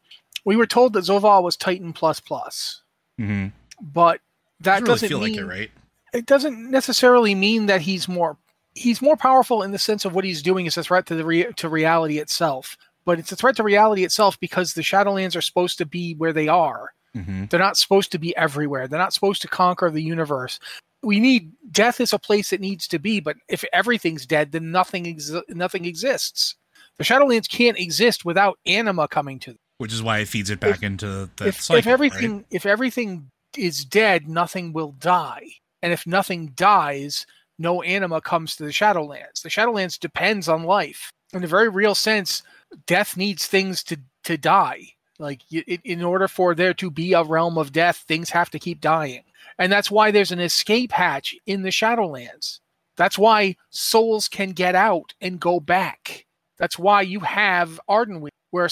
[0.45, 2.81] we were told that Zovaal was Titan plus plus,
[3.19, 3.47] Mm-hmm.
[3.81, 4.19] but
[4.61, 5.71] that really doesn't feel mean like it, right?
[6.13, 8.37] it doesn't necessarily mean that he's more
[8.73, 11.25] he's more powerful in the sense of what he's doing is a threat to the
[11.25, 12.77] re- to reality itself.
[13.05, 16.33] But it's a threat to reality itself because the Shadowlands are supposed to be where
[16.33, 16.93] they are.
[17.15, 17.45] Mm-hmm.
[17.45, 18.88] They're not supposed to be everywhere.
[18.88, 20.60] They're not supposed to conquer the universe.
[21.01, 24.71] We need death is a place it needs to be, but if everything's dead, then
[24.71, 26.56] nothing ex- nothing exists.
[26.97, 29.60] The Shadowlands can't exist without anima coming to them.
[29.78, 31.80] Which is why it feeds it back into the If, cycle.
[31.80, 32.45] if everything right?
[32.51, 35.43] if everything is dead, nothing will die.
[35.82, 37.25] And if nothing dies,
[37.60, 39.41] no anima comes to the Shadowlands.
[39.41, 41.12] The Shadowlands depends on life.
[41.34, 42.41] In a very real sense,
[42.88, 44.94] death needs things to to die.
[45.19, 48.60] Like it, in order for there to be a realm of death, things have to
[48.60, 49.23] keep dying,
[49.58, 52.60] and that's why there's an escape hatch in the Shadowlands.
[52.97, 56.25] That's why souls can get out and go back.
[56.58, 58.69] That's why you have Ardenweald, where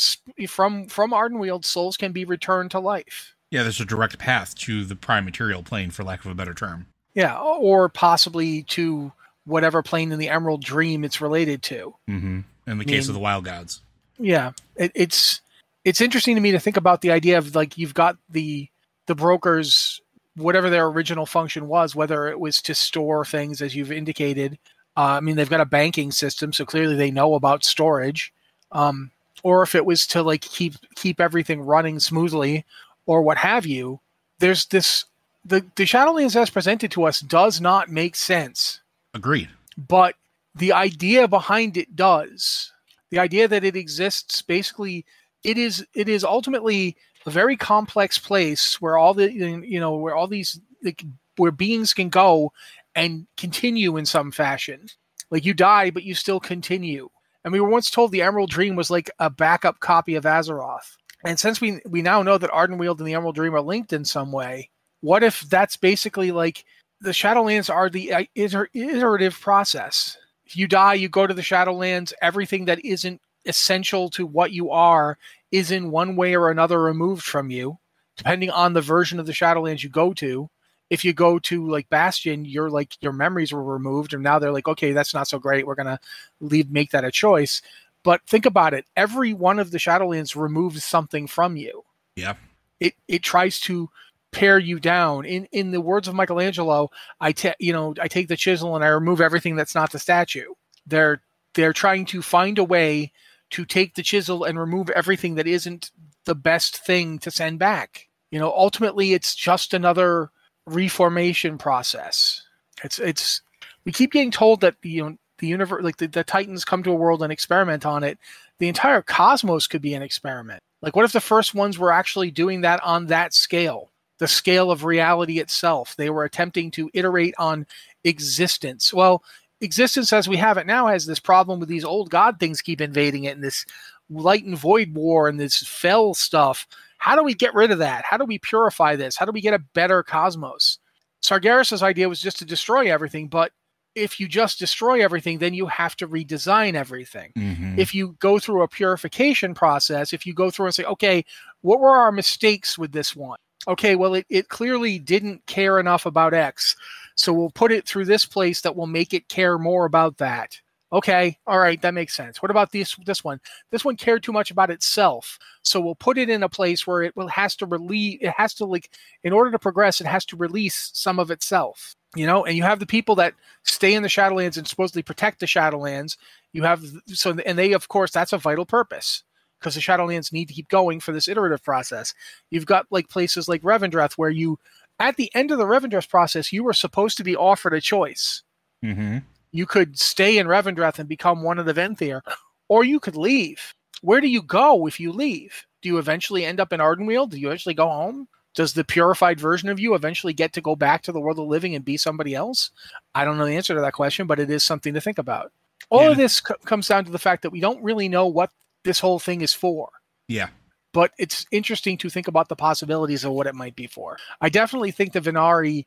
[0.47, 3.35] from from Ardenweald, souls can be returned to life.
[3.51, 6.53] yeah, there's a direct path to the prime material plane, for lack of a better
[6.53, 6.87] term.
[7.13, 9.11] Yeah, or possibly to
[9.45, 11.93] whatever plane in the Emerald Dream it's related to.
[12.09, 12.39] Mm-hmm.
[12.65, 13.81] In the case mean- of the wild gods.
[14.17, 15.41] Yeah, it, it's
[15.85, 18.69] it's interesting to me to think about the idea of like you've got the
[19.07, 20.01] the brokers
[20.35, 24.57] whatever their original function was, whether it was to store things as you've indicated.
[24.95, 28.33] Uh, I mean, they've got a banking system, so clearly they know about storage.
[28.71, 29.11] Um,
[29.43, 32.65] or if it was to like keep keep everything running smoothly,
[33.05, 33.99] or what have you.
[34.39, 35.05] There's this
[35.45, 38.81] the the Shadowlands as presented to us does not make sense.
[39.13, 39.49] Agreed.
[39.77, 40.15] But
[40.55, 42.71] the idea behind it does.
[43.09, 45.05] The idea that it exists basically
[45.43, 50.15] it is it is ultimately a very complex place where all the you know where
[50.15, 51.03] all these like,
[51.37, 52.51] where beings can go
[52.95, 54.87] and continue in some fashion.
[55.31, 57.09] Like you die, but you still continue.
[57.43, 60.97] And we were once told the Emerald Dream was like a backup copy of Azeroth.
[61.25, 64.05] And since we we now know that Ardenweald and the Emerald Dream are linked in
[64.05, 64.69] some way,
[65.01, 66.65] what if that's basically like
[67.01, 70.17] the Shadowlands are the uh, iter- iterative process?
[70.45, 72.13] If you die, you go to the Shadowlands.
[72.21, 75.17] Everything that isn't essential to what you are
[75.51, 77.77] is in one way or another removed from you,
[78.17, 80.49] depending on the version of the Shadowlands you go to.
[80.89, 84.51] If you go to like Bastion, you're like your memories were removed, and now they're
[84.51, 85.65] like, okay, that's not so great.
[85.65, 85.99] We're gonna
[86.39, 87.61] leave, make that a choice.
[88.03, 91.83] But think about it: every one of the Shadowlands removes something from you.
[92.15, 92.35] Yeah.
[92.79, 93.89] It it tries to
[94.31, 95.25] pare you down.
[95.25, 98.83] In in the words of Michelangelo, I take you know I take the chisel and
[98.83, 100.53] I remove everything that's not the statue.
[100.85, 101.21] They're
[101.53, 103.13] they're trying to find a way
[103.53, 105.91] to take the chisel and remove everything that isn't
[106.25, 108.07] the best thing to send back.
[108.31, 110.31] You know, ultimately, it's just another
[110.65, 112.41] reformation process.
[112.83, 113.41] It's it's
[113.85, 116.91] we keep getting told that you know the universe, like the, the Titans, come to
[116.91, 118.17] a world and experiment on it.
[118.57, 120.63] The entire cosmos could be an experiment.
[120.81, 124.71] Like, what if the first ones were actually doing that on that scale, the scale
[124.71, 125.95] of reality itself?
[125.95, 127.67] They were attempting to iterate on
[128.03, 128.91] existence.
[128.91, 129.23] Well,
[129.63, 132.81] existence as we have it now has this problem with these old god things keep
[132.81, 133.65] invading it and this
[134.09, 136.67] light and void war and this fel stuff.
[136.97, 138.05] How do we get rid of that?
[138.07, 139.17] How do we purify this?
[139.17, 140.79] How do we get a better cosmos?
[141.23, 143.51] Sargeras's idea was just to destroy everything, but
[143.95, 147.31] if you just destroy everything, then you have to redesign everything.
[147.37, 147.79] Mm-hmm.
[147.79, 151.23] If you go through a purification process, if you go through and say, okay,
[151.61, 153.37] what were our mistakes with this one?
[153.67, 156.75] Okay, well, it, it clearly didn't care enough about X.
[157.15, 160.59] So we'll put it through this place that will make it care more about that.
[160.93, 162.39] Okay, all right, that makes sense.
[162.39, 163.39] What about this this one?
[163.71, 165.39] This one cared too much about itself.
[165.63, 168.53] So we'll put it in a place where it will has to release it has
[168.55, 168.91] to like
[169.23, 171.95] in order to progress, it has to release some of itself.
[172.15, 175.39] You know, and you have the people that stay in the Shadowlands and supposedly protect
[175.39, 176.15] the Shadowlands.
[176.51, 179.23] You have so and they of course that's a vital purpose
[179.59, 182.13] because the Shadowlands need to keep going for this iterative process.
[182.51, 184.59] You've got like places like Revendreth where you
[184.99, 188.43] at the end of the Revendreth process, you were supposed to be offered a choice.
[188.83, 189.19] Mm-hmm.
[189.51, 192.21] You could stay in Revendreth and become one of the Venthyr,
[192.67, 193.73] or you could leave.
[194.01, 195.65] Where do you go if you leave?
[195.81, 197.31] Do you eventually end up in Ardenweald?
[197.31, 198.27] Do you eventually go home?
[198.55, 201.47] Does the purified version of you eventually get to go back to the world of
[201.47, 202.69] living and be somebody else?
[203.15, 205.51] I don't know the answer to that question, but it is something to think about.
[205.89, 206.11] All Yeah.
[206.11, 208.51] of this c- comes down to the fact that we don't really know what
[208.83, 209.89] this whole thing is for
[210.27, 210.49] Yeah.
[210.93, 214.17] But it's interesting to think about the possibilities of what it might be for.
[214.41, 215.85] I definitely think the Ve'nari.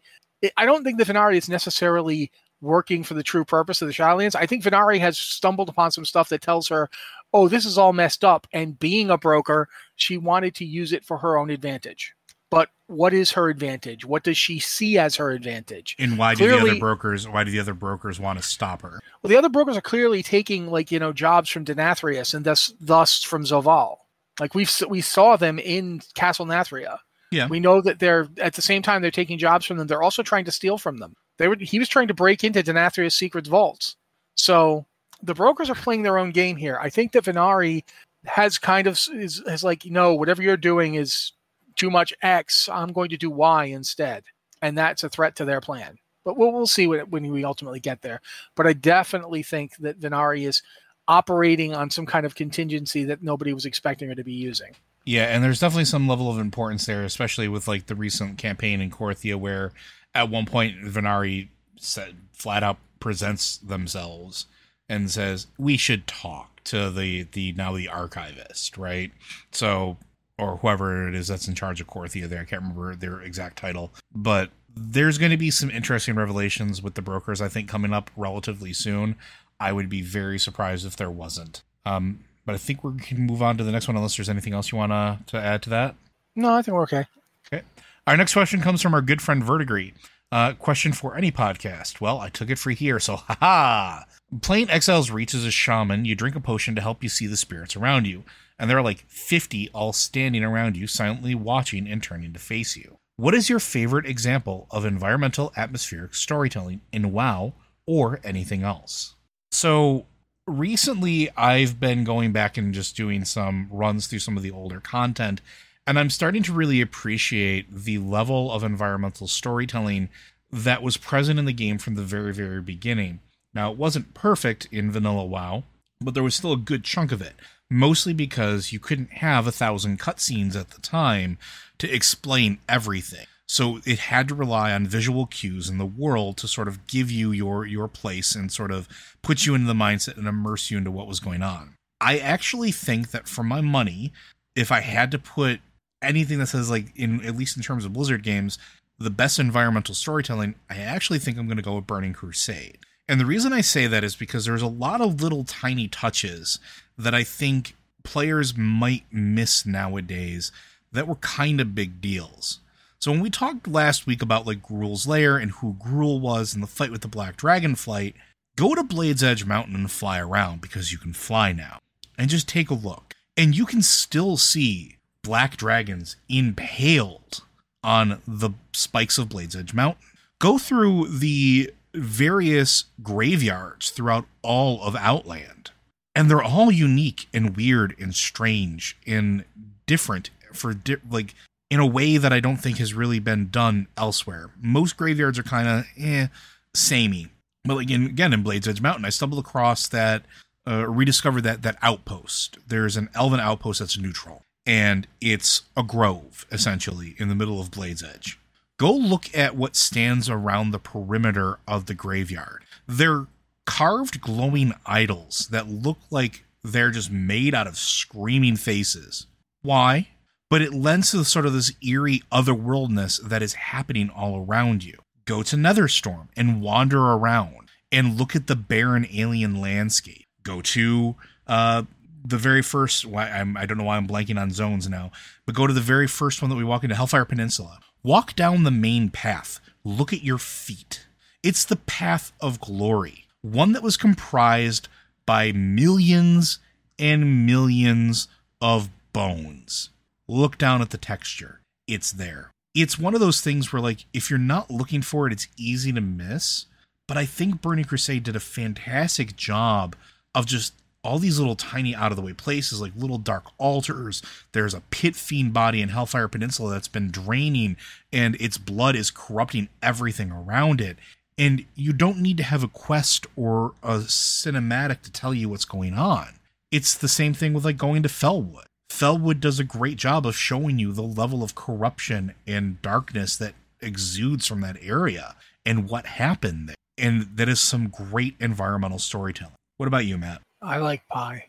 [0.57, 4.35] I don't think the Ve'nari is necessarily working for the true purpose of the Shadowlands.
[4.35, 6.90] I think Ve'nari has stumbled upon some stuff that tells her,
[7.33, 11.05] "Oh, this is all messed up." And being a broker, she wanted to use it
[11.05, 12.14] for her own advantage.
[12.51, 14.05] But what is her advantage?
[14.05, 15.97] What does she see as her advantage?
[15.99, 17.29] And why do the other brokers?
[17.29, 19.01] Why do the other brokers want to stop her?
[19.23, 22.73] Well, the other brokers are clearly taking like you know jobs from Denathrius and thus
[22.81, 23.97] thus from Zovaal.
[24.40, 26.99] Like we've we saw them in Castle Nathria.
[27.33, 27.49] Yeah.
[27.49, 29.87] We know that they're at the same time they're taking jobs from them.
[29.87, 31.14] They're also trying to steal from them.
[31.38, 33.96] They were he was trying to break into Denathrius' secret vaults.
[34.37, 34.87] So
[35.22, 36.79] the brokers are playing their own game here.
[36.81, 37.83] I think that Ve'nari
[38.27, 41.33] has kind of is has like no whatever you're doing is
[41.77, 42.68] too much X.
[42.68, 44.25] I'm going to do Y instead,
[44.62, 45.99] and that's a threat to their plan.
[46.25, 48.20] But we'll we'll see when when we ultimately get there.
[48.55, 50.62] But I definitely think that Ve'nari is
[51.09, 54.75] operating on some kind of contingency that nobody was expecting her to be using.
[55.05, 58.81] Yeah, and there's definitely some level of importance there, especially with like the recent campaign
[58.81, 59.73] in Korthia, where
[60.15, 64.46] at one point Ve'nari said flat out presents themselves
[64.88, 69.13] and says we should talk to the the now the archivist, right?
[69.52, 69.96] So
[70.38, 73.59] or whoever it is that's in charge of Korthia there, I can't remember their exact
[73.59, 77.40] title, but there's going to be some interesting revelations with the brokers.
[77.40, 79.17] I think coming up relatively soon.
[79.61, 81.63] I would be very surprised if there wasn't.
[81.85, 84.52] Um, but I think we can move on to the next one unless there's anything
[84.52, 84.92] else you want
[85.27, 85.96] to add to that.
[86.35, 87.04] No, I think we're okay.
[87.52, 87.65] Okay.
[88.07, 89.94] Our next question comes from our good friend Vertigree.
[90.31, 92.00] Uh, question for any podcast.
[92.00, 94.04] Well, I took it for here, so haha.
[94.42, 97.37] playing Exile's Reach as a shaman, you drink a potion to help you see the
[97.37, 98.25] spirits around you,
[98.59, 102.77] and there are like 50 all standing around you, silently watching and turning to face
[102.77, 102.98] you.
[103.17, 107.54] What is your favorite example of environmental atmospheric storytelling in WoW
[107.87, 109.15] or anything else?
[109.51, 110.07] So,
[110.47, 114.81] recently I've been going back and just doing some runs through some of the older
[114.81, 115.40] content,
[115.87, 120.09] and I'm starting to really appreciate the level of environmental storytelling
[120.53, 123.21] that was present in the game from the very, very beginning.
[123.55, 125.65] Now, it wasn't perfect in Vanilla WoW,
[126.01, 127.35] but there was still a good chunk of it,
[127.71, 131.38] mostly because you couldn't have a thousand cutscenes at the time
[131.79, 133.27] to explain everything.
[133.49, 137.11] So it had to rely on visual cues in the world to sort of give
[137.11, 138.88] you your your place and sort of
[139.23, 141.75] put you into the mindset and immerse you into what was going on.
[142.01, 144.13] I actually think that for my money,
[144.55, 145.61] if I had to put
[146.03, 148.59] anything that says like in at least in terms of Blizzard games,
[148.99, 152.79] the best environmental storytelling, I actually think I'm going to go with Burning Crusade.
[153.09, 156.59] And the reason I say that is because there's a lot of little tiny touches
[156.99, 160.51] that I think players might miss nowadays
[160.92, 162.61] that were kind of big deals.
[163.07, 166.61] So when we talked last week about like Gruul's lair and who Gruul was and
[166.61, 168.17] the fight with the Black Dragon flight,
[168.57, 171.79] go to Blade's Edge Mountain and fly around because you can fly now.
[172.19, 173.15] And just take a look.
[173.37, 177.42] And you can still see black dragons impaled
[177.81, 180.02] on the spikes of Blade's Edge Mountain.
[180.40, 185.71] Go through the various graveyards throughout all of Outland.
[186.13, 189.44] And they're all unique and weird and strange and
[189.87, 191.37] different for di- like
[191.71, 194.50] in a way that I don't think has really been done elsewhere.
[194.60, 196.29] Most graveyards are kind of eh,
[196.75, 197.29] samey.
[197.64, 200.25] But again, again in Blades Edge Mountain, I stumbled across that,
[200.67, 202.58] uh, rediscovered that that outpost.
[202.67, 207.71] There's an elven outpost that's neutral, and it's a grove essentially in the middle of
[207.71, 208.38] Blades Edge.
[208.79, 212.62] Go look at what stands around the perimeter of the graveyard.
[212.87, 213.27] They're
[213.64, 219.27] carved glowing idols that look like they're just made out of screaming faces.
[219.62, 220.08] Why?
[220.49, 224.99] But it lends to sort of this eerie otherworldness that is happening all around you.
[225.25, 230.27] Go to Netherstorm and wander around and look at the barren alien landscape.
[230.44, 231.17] Go to
[231.47, 231.83] uh,
[232.25, 233.05] the very first.
[233.05, 235.11] Why I'm, I don't know why I'm blanking on zones now,
[235.44, 237.81] but go to the very first one that we walk into Hellfire Peninsula.
[238.05, 239.59] Walk down the main path.
[239.85, 241.07] Look at your feet.
[241.42, 244.88] It's the path of glory, one that was comprised
[245.27, 246.61] by millions
[246.99, 248.29] and millions
[248.61, 249.90] of bones
[250.29, 251.60] look down at the texture.
[251.87, 252.50] It's there.
[252.74, 255.92] It's one of those things where, like, if you're not looking for it, it's easy
[255.92, 256.66] to miss.
[257.08, 259.96] But I think Burning Crusade did a fantastic job
[260.35, 260.74] of just
[261.06, 264.22] all these little tiny out of the way places, like little dark altars.
[264.52, 267.77] There's a pit fiend body in Hellfire Peninsula that's been draining,
[268.12, 270.98] and its blood is corrupting everything around it.
[271.38, 275.64] And you don't need to have a quest or a cinematic to tell you what's
[275.64, 276.40] going on.
[276.72, 278.64] It's the same thing with like going to Felwood.
[278.90, 283.54] Felwood does a great job of showing you the level of corruption and darkness that
[283.80, 285.34] exudes from that area
[285.64, 286.76] and what happened there.
[286.98, 289.54] And that is some great environmental storytelling.
[289.76, 290.40] What about you, Matt?
[290.62, 291.48] I like pie.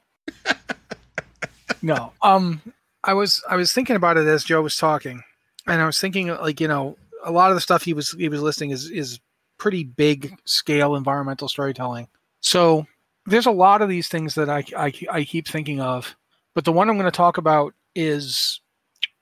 [1.81, 2.11] no.
[2.21, 2.61] Um
[3.03, 5.23] I was I was thinking about it as Joe was talking.
[5.65, 8.27] And I was thinking like, you know, a lot of the stuff he was he
[8.27, 9.19] was listing is is
[9.57, 12.07] pretty big scale environmental storytelling.
[12.41, 12.85] So
[13.25, 16.15] there's a lot of these things that I, I, I keep thinking of
[16.57, 18.61] but the one I'm going to talk about is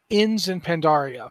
[0.10, 1.28] Inns in Pandaria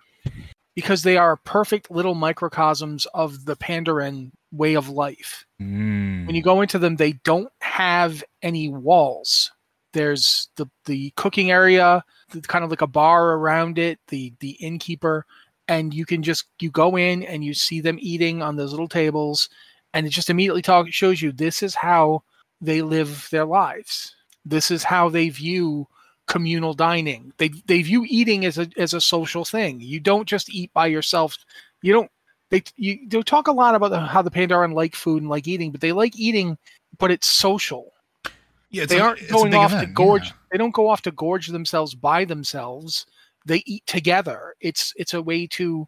[0.75, 5.47] because they are perfect little microcosms of the Pandaren way of life.
[5.63, 6.27] Mm.
[6.27, 9.51] When you go into them, they don't have any walls.
[9.95, 12.05] There's the the cooking area,
[12.49, 15.25] kind of like a bar around it, the the innkeeper,
[15.69, 18.89] and you can just you go in and you see them eating on those little
[18.89, 19.49] tables,
[19.95, 22.25] and it just immediately talk shows you this is how
[22.61, 24.15] they live their lives.
[24.45, 25.89] This is how they view
[26.27, 27.33] communal dining.
[27.39, 29.81] They they view eating as a as a social thing.
[29.81, 31.37] You don't just eat by yourself.
[31.83, 32.11] You don't.
[32.51, 35.71] They you they talk a lot about how the Pandaren like food and like eating,
[35.73, 36.59] but they like eating,
[36.99, 37.93] but it's social.
[38.71, 40.27] Yeah, they a, aren't going off event, to gorge.
[40.27, 40.33] Yeah.
[40.53, 43.07] They don't go off to gorge themselves by themselves.
[43.47, 44.55] They eat together.
[44.61, 45.87] It's it's a way to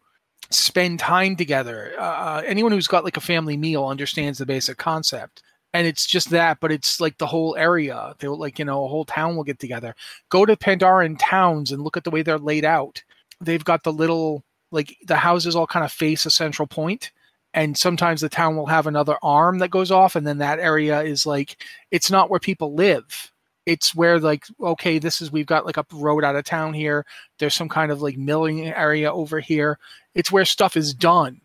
[0.50, 1.94] spend time together.
[1.98, 5.42] Uh, anyone who's got like a family meal understands the basic concept
[5.76, 8.14] and it's just that, but it's like the whole area.
[8.18, 9.94] They will like you know a whole town will get together.
[10.30, 13.02] Go to Pandaren towns and look at the way they're laid out.
[13.42, 17.12] They've got the little like the houses all kind of face a central point,
[17.52, 21.02] and sometimes the town will have another arm that goes off, and then that area
[21.02, 23.30] is like it's not where people live.
[23.66, 27.04] It's where like okay, this is we've got like a road out of town here.
[27.38, 29.78] There's some kind of like milling area over here.
[30.14, 31.42] It's where stuff is done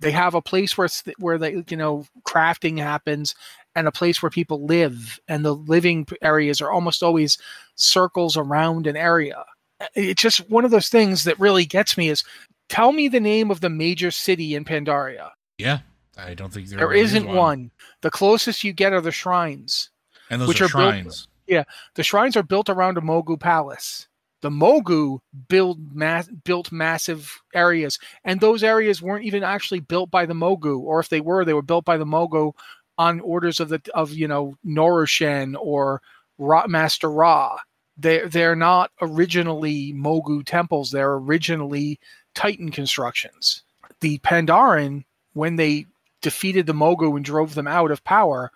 [0.00, 3.34] they have a place where where they you know crafting happens
[3.74, 7.38] and a place where people live, and the living areas are almost always
[7.74, 9.44] circles around an area.
[9.80, 12.22] Uh, it's just one of those things that really gets me is
[12.68, 15.30] tell me the name of the major city in Pandaria.
[15.58, 15.80] Yeah,
[16.16, 17.70] I don't think there, There isn't one.
[18.02, 19.90] The closest you get are the shrines.
[20.30, 21.28] And those which are, are built- shrines.
[21.46, 21.64] Yeah,
[21.94, 24.08] the shrines are built around a Mogu palace.
[24.40, 30.26] The Mogu build mass, built massive areas, and those areas weren't even actually built by
[30.26, 32.52] the Mogu, or if they were, they were built by the Mogu
[32.98, 36.02] on orders of the of you know Norushen or
[36.38, 37.58] Ra, Master Ra.
[37.96, 40.90] They they're not originally Mogu temples.
[40.90, 41.98] They're originally
[42.34, 43.62] Titan constructions.
[44.00, 45.86] The Pandaren, when they
[46.22, 48.50] defeated the Mogu and drove them out of power,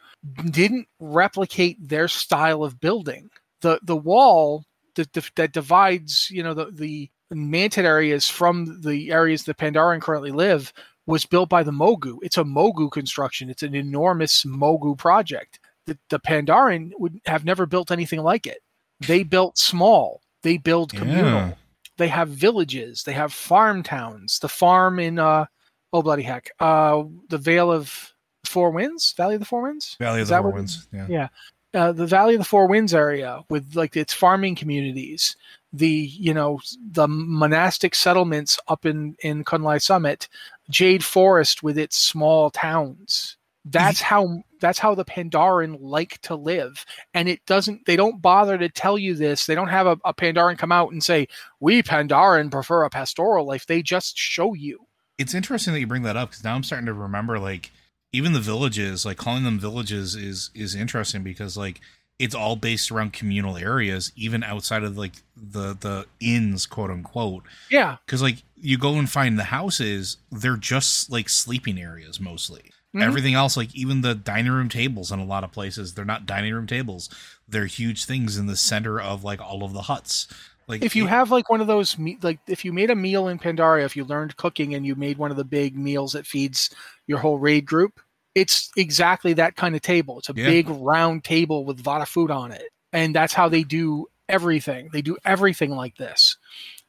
[0.51, 3.31] didn't replicate their style of building.
[3.61, 4.65] The the wall
[4.95, 10.31] that, that divides, you know, the the mantid areas from the areas the Pandaren currently
[10.31, 10.73] live
[11.09, 12.19] was built by the Mogu.
[12.23, 13.49] It's a Mogu construction.
[13.49, 15.59] It's an enormous Mogu project.
[15.87, 18.59] The, the Pandaren would have never built anything like it.
[19.01, 20.21] They built small.
[20.43, 21.25] They build communal.
[21.25, 21.53] Yeah.
[21.97, 23.05] They have villages.
[23.05, 24.39] They have farm towns.
[24.39, 25.47] The farm in uh
[25.93, 28.13] oh bloody heck, uh the Vale of
[28.45, 29.97] Four Winds, Valley of the Four Winds.
[29.99, 30.89] Valley of the Four Winds.
[30.93, 31.07] Yeah.
[31.09, 31.29] Yeah.
[31.75, 35.37] Uh, the Valley of the Four Winds area with like its farming communities,
[35.73, 36.61] the you know
[36.93, 40.29] the monastic settlements up in in Kun-Lai Summit,
[40.71, 43.37] Jade Forest with its small towns.
[43.65, 44.05] That's mhm.
[44.05, 47.87] how that's how the Pandaren like to live, and it doesn't.
[47.87, 49.47] They don't bother to tell you this.
[49.47, 51.29] They don't have a, a Pandaren come out and say
[51.61, 53.67] we Pandaren prefer a pastoral life.
[53.67, 54.87] They just show you.
[55.19, 57.71] It's interesting that you bring that up because now I'm starting to remember like
[58.13, 61.81] even the villages, like calling them villages is is interesting because like
[62.19, 67.45] it's all based around communal areas, even outside of like the the inns, quote unquote.
[67.71, 72.73] Yeah, Because like you go and find the houses, they're just like sleeping areas mostly.
[72.95, 73.03] Mhm.
[73.03, 76.27] Everything else, like even the dining room tables in a lot of places, they're not
[76.27, 77.09] dining room tables.
[77.47, 80.27] They're huge things in the center of like all of the huts.
[80.67, 83.29] Like if you have like one of those me- like if you made a meal
[83.29, 86.27] in Pandaria, if you learned cooking and you made one of the big meals that
[86.27, 86.71] feeds
[87.07, 88.01] your whole raid group,
[88.39, 90.19] it's exactly that kind of table.
[90.19, 90.47] It's a Yeah.
[90.47, 94.07] big round table with a lot of food on it, and that's how they do
[94.29, 94.91] everything.
[94.93, 96.37] They do everything like this,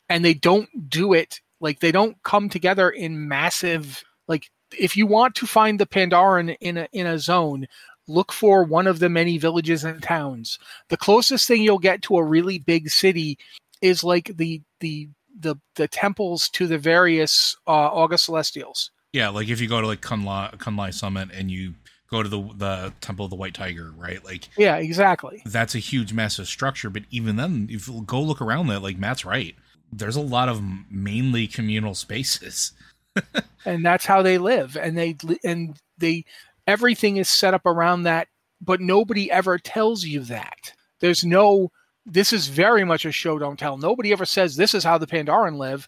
[0.08, 4.50] and they don't do it like they don't come together in massive like.
[4.78, 7.68] If you want to find the Pandaren in a in a zone,
[8.08, 10.60] look for one of the many villages and towns.
[10.90, 13.40] The closest thing you'll get to a really big city
[13.82, 18.92] is like the the the the temples to the various uh, August Celestials.
[19.14, 21.74] Yeah, like if you go to like Kun-Lai, Kun-Lai Summit and you
[22.12, 24.24] go to the the Temple of the White Tiger, right?
[24.24, 25.42] Like Yeah, exactly.
[25.46, 26.90] that's a huge, massive structure.
[26.90, 29.56] But even then, if you go look around that, like Matt's right,
[29.92, 32.74] there's a lot of mainly communal spaces.
[33.66, 36.24] And that's how they live, and they and they
[36.66, 38.30] everything is set up around that.
[38.62, 40.74] But nobody ever tells you that.
[41.02, 41.72] There's no.
[42.06, 43.78] This is very much a show don't tell.
[43.78, 45.88] Nobody ever says this is how the Pandaren live.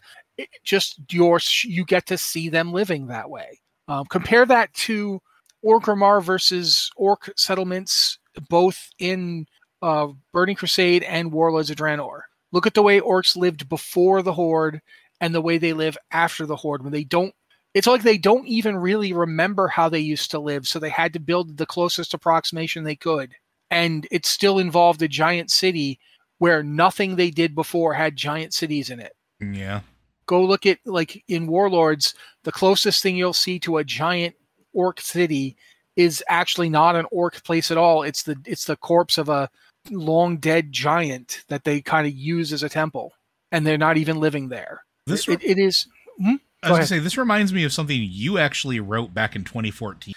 [0.64, 3.60] Just your you get to see them living that way.
[3.88, 5.20] Um, compare that to
[5.64, 8.18] Orgrimmar versus Orc settlements,
[8.48, 9.46] both in
[9.82, 12.22] uh, Burning Crusade and Warlords of Draenor.
[12.52, 14.80] Look at the way orcs lived before the Horde
[15.20, 16.82] and the way they live after the Horde.
[16.82, 17.34] When they don't,
[17.74, 21.12] it's like they don't even really remember how they used to live, so they had
[21.14, 23.32] to build the closest approximation they could.
[23.70, 25.98] And it still involved a giant city
[26.38, 29.80] where nothing they did before had giant cities in it Yeah,
[30.26, 32.14] go look at like in warlords
[32.44, 34.34] the closest thing you'll see to a giant
[34.72, 35.56] orc city
[35.96, 39.48] is actually not an orc place at all it's the it's the corpse of a
[39.90, 43.12] long dead giant that they kind of use as a temple
[43.50, 45.86] and they're not even living there this it, it is
[46.18, 46.36] hmm?
[46.62, 50.14] I was gonna say this reminds me of something you actually wrote back in 2014.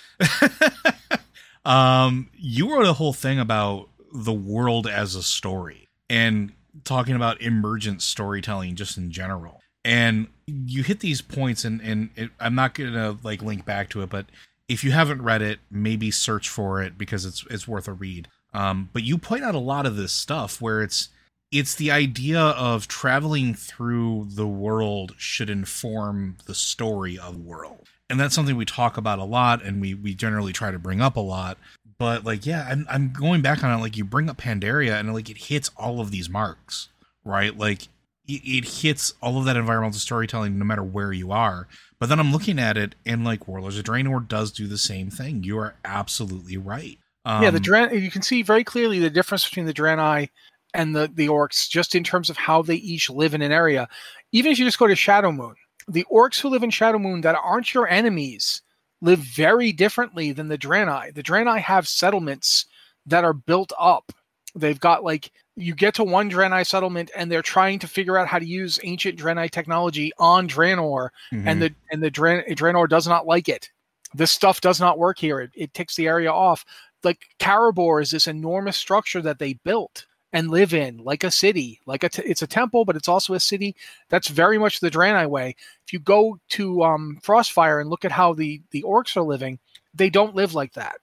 [1.65, 6.53] um, you wrote a whole thing about the world as a story and
[6.83, 9.61] talking about emergent storytelling just in general.
[9.85, 14.01] And you hit these points, and and it, I'm not gonna like link back to
[14.01, 14.25] it, but
[14.67, 18.27] if you haven't read it, maybe search for it because it's it's worth a read.
[18.53, 21.09] Um, but you point out a lot of this stuff where it's
[21.51, 27.87] it's the idea of traveling through the world should inform the story of the world.
[28.09, 30.99] And that's something we talk about a lot and we we generally try to bring
[30.99, 31.59] up a lot.
[31.97, 35.13] But like yeah i'm, I'm going back on it like you bring up pandaria and
[35.13, 36.89] like it hits all of these marks
[37.25, 37.57] right?
[37.57, 37.87] Like
[38.27, 41.67] it, it hits all of that environmental storytelling no matter where you are
[41.99, 45.09] but then i'm looking at it and like warlords of draenor does do the same
[45.09, 49.09] thing you are absolutely right um, yeah the Dran- you can see very clearly the
[49.09, 50.29] difference between the Draenei
[50.73, 53.87] and the the orcs just in terms of how they each live in an area
[54.31, 55.55] even if you just go to Shadowmoon
[55.87, 58.61] the orcs who live in Shadowmoon that aren't your enemies
[59.01, 61.13] live very differently than the Draenei.
[61.13, 62.65] The Draenei have settlements
[63.05, 64.11] that are built up.
[64.55, 68.27] They've got like you get to one Draenei settlement and they're trying to figure out
[68.27, 71.43] how to use ancient Draenei technology on Draenor, Mhm.
[71.47, 73.69] and the and the Dran- Draenor does not like it.
[74.13, 75.39] This stuff does not work here.
[75.41, 76.65] It, it ticks the area off.
[77.03, 81.79] Like Karabor is this enormous structure that they built and live in, like a city,
[81.85, 83.75] like a t- it's a temple, but it's also a city.
[84.09, 85.55] That's very much the Draenei way.
[85.85, 89.59] If you go to um, Frostfire and look at how the the orcs are living,
[89.93, 90.97] they don't live like that.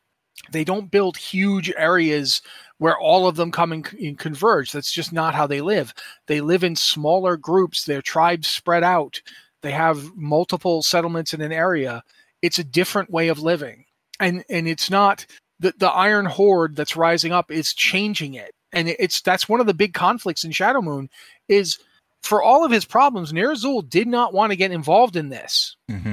[0.50, 2.42] They don't build huge areas
[2.83, 4.72] where all of them come and, converge.
[4.72, 5.95] That's just not how they live.
[6.26, 7.85] They live in smaller groups.
[7.85, 9.22] Their tribes spread out.
[9.61, 12.03] They have multiple settlements in an area.
[12.43, 13.85] It's a different way of living,
[14.18, 15.24] and and it's not
[15.61, 19.68] the the Iron Horde that's rising up is changing it, and it's that's one of
[19.68, 21.09] the big conflicts in Shadowmoon
[21.49, 21.78] is
[22.22, 26.12] for all of his problems, Ner'zhul did not want to get involved in this Mm-hmm.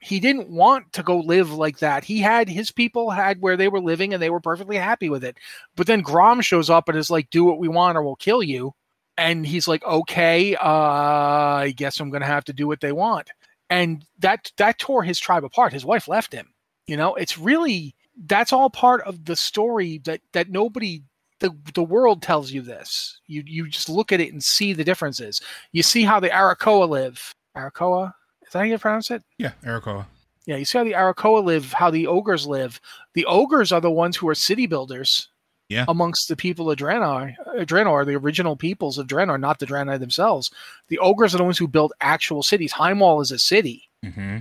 [0.00, 2.04] He didn't want to go live like that.
[2.04, 5.22] He had his people had where they were living and they were perfectly happy with
[5.22, 5.36] it.
[5.76, 8.42] But then Grom shows up and is like, "Do what we want or we'll kill
[8.42, 8.74] you."
[9.18, 12.92] And he's like, "Okay, uh, I guess I'm going to have to do what they
[12.92, 13.30] want."
[13.68, 15.72] And that that tore his tribe apart.
[15.72, 16.48] His wife left him.
[16.86, 17.94] You know, it's really
[18.26, 21.02] that's all part of the story that that nobody
[21.40, 23.20] the the world tells you this.
[23.26, 25.40] You you just look at it and see the differences.
[25.72, 27.34] You see how the Arakkoa live.
[27.56, 28.14] Arakkoa?
[28.50, 29.22] Is that how you pronounce it?
[29.38, 30.06] Yeah, Ericoa.
[30.44, 32.80] Yeah, you see how the Arakkoa live, how the ogres live.
[33.14, 35.28] The ogres are the ones who are city builders.
[35.68, 35.84] Yeah.
[35.86, 40.00] Amongst the people of Draenor, uh, Draenor, the original peoples of Draenor, not the Draenei
[40.00, 40.50] themselves.
[40.88, 42.72] The ogres are the ones who build actual cities.
[42.72, 44.38] Highmaul is a city, Mm-hmm.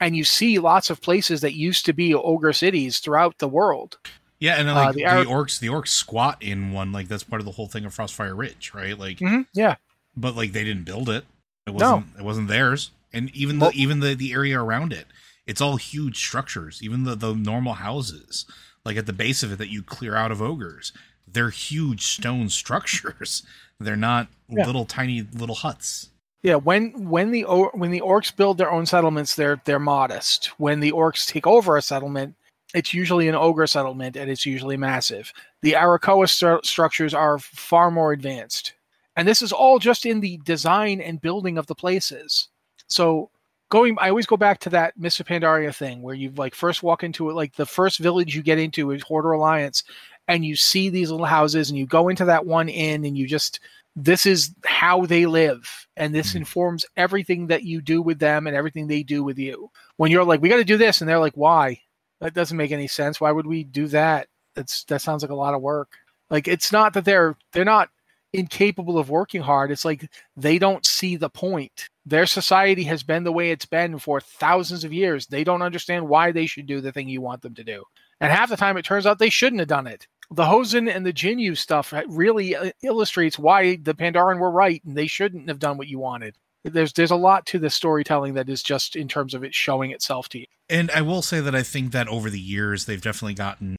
[0.00, 3.98] and you see lots of places that used to be ogre cities throughout the world.
[4.38, 6.92] Yeah, and then, Uh, like the the, orcs, the orcs squat in one.
[6.92, 8.96] Like that's part of the whole thing of Frostfire Ridge, right?
[8.96, 9.74] Like, hmm Yeah,
[10.16, 11.24] but like they didn't build it.
[11.66, 11.96] It No.
[11.96, 12.06] wasn't.
[12.20, 12.92] It wasn't theirs.
[13.12, 15.06] And even Well- the even the the area around it,
[15.46, 16.80] it's all huge structures.
[16.82, 18.44] Even the the normal houses,
[18.84, 20.92] like at the base of it that you clear out of ogres,
[21.26, 23.42] they're huge stone structures.
[23.80, 24.66] They're not Yeah.
[24.66, 26.10] little tiny little huts.
[26.42, 26.56] yeah.
[26.56, 27.42] When when the
[27.74, 30.46] when the orcs build their own settlements, they're they're modest.
[30.58, 32.34] When the orcs take over a settlement,
[32.74, 35.32] it's usually an ogre settlement and it's usually massive.
[35.62, 38.74] The Arakkoa stru- structures are far more advanced.
[39.16, 42.48] And this is all just in the design and building of the places.
[42.88, 43.30] So
[43.70, 45.24] going I always go back to that Mr.
[45.24, 48.58] Pandaria thing where you like first walk into it like the first village you get
[48.58, 49.84] into is Hoarder Alliance
[50.26, 53.26] and you see these little houses and you go into that one inn and you
[53.26, 53.60] just
[53.96, 56.38] this is how they live and this mm-hmm.
[56.38, 59.70] informs everything that you do with them and everything they do with you.
[59.96, 61.80] When you're like we got to do this and they're like why?
[62.20, 63.20] That doesn't make any sense.
[63.20, 64.28] Why would we do that?
[64.54, 65.92] That's that sounds like a lot of work.
[66.30, 67.90] Like it's not that they're they're not
[68.32, 69.70] incapable of working hard.
[69.70, 71.88] It's like they don't see the point.
[72.04, 75.26] Their society has been the way it's been for thousands of years.
[75.26, 77.84] They don't understand why they should do the thing you want them to do.
[78.20, 80.06] And half the time it turns out they shouldn't have done it.
[80.30, 84.96] The Hozen and the Jinyu stuff really uh, illustrates why the Pandaren were right and
[84.96, 86.36] they shouldn't have done what you wanted.
[86.64, 89.90] There's there's a lot to the storytelling that is just in terms of it showing
[89.90, 90.46] itself to you.
[90.68, 93.76] And I will say that I think that over the years they've definitely gotten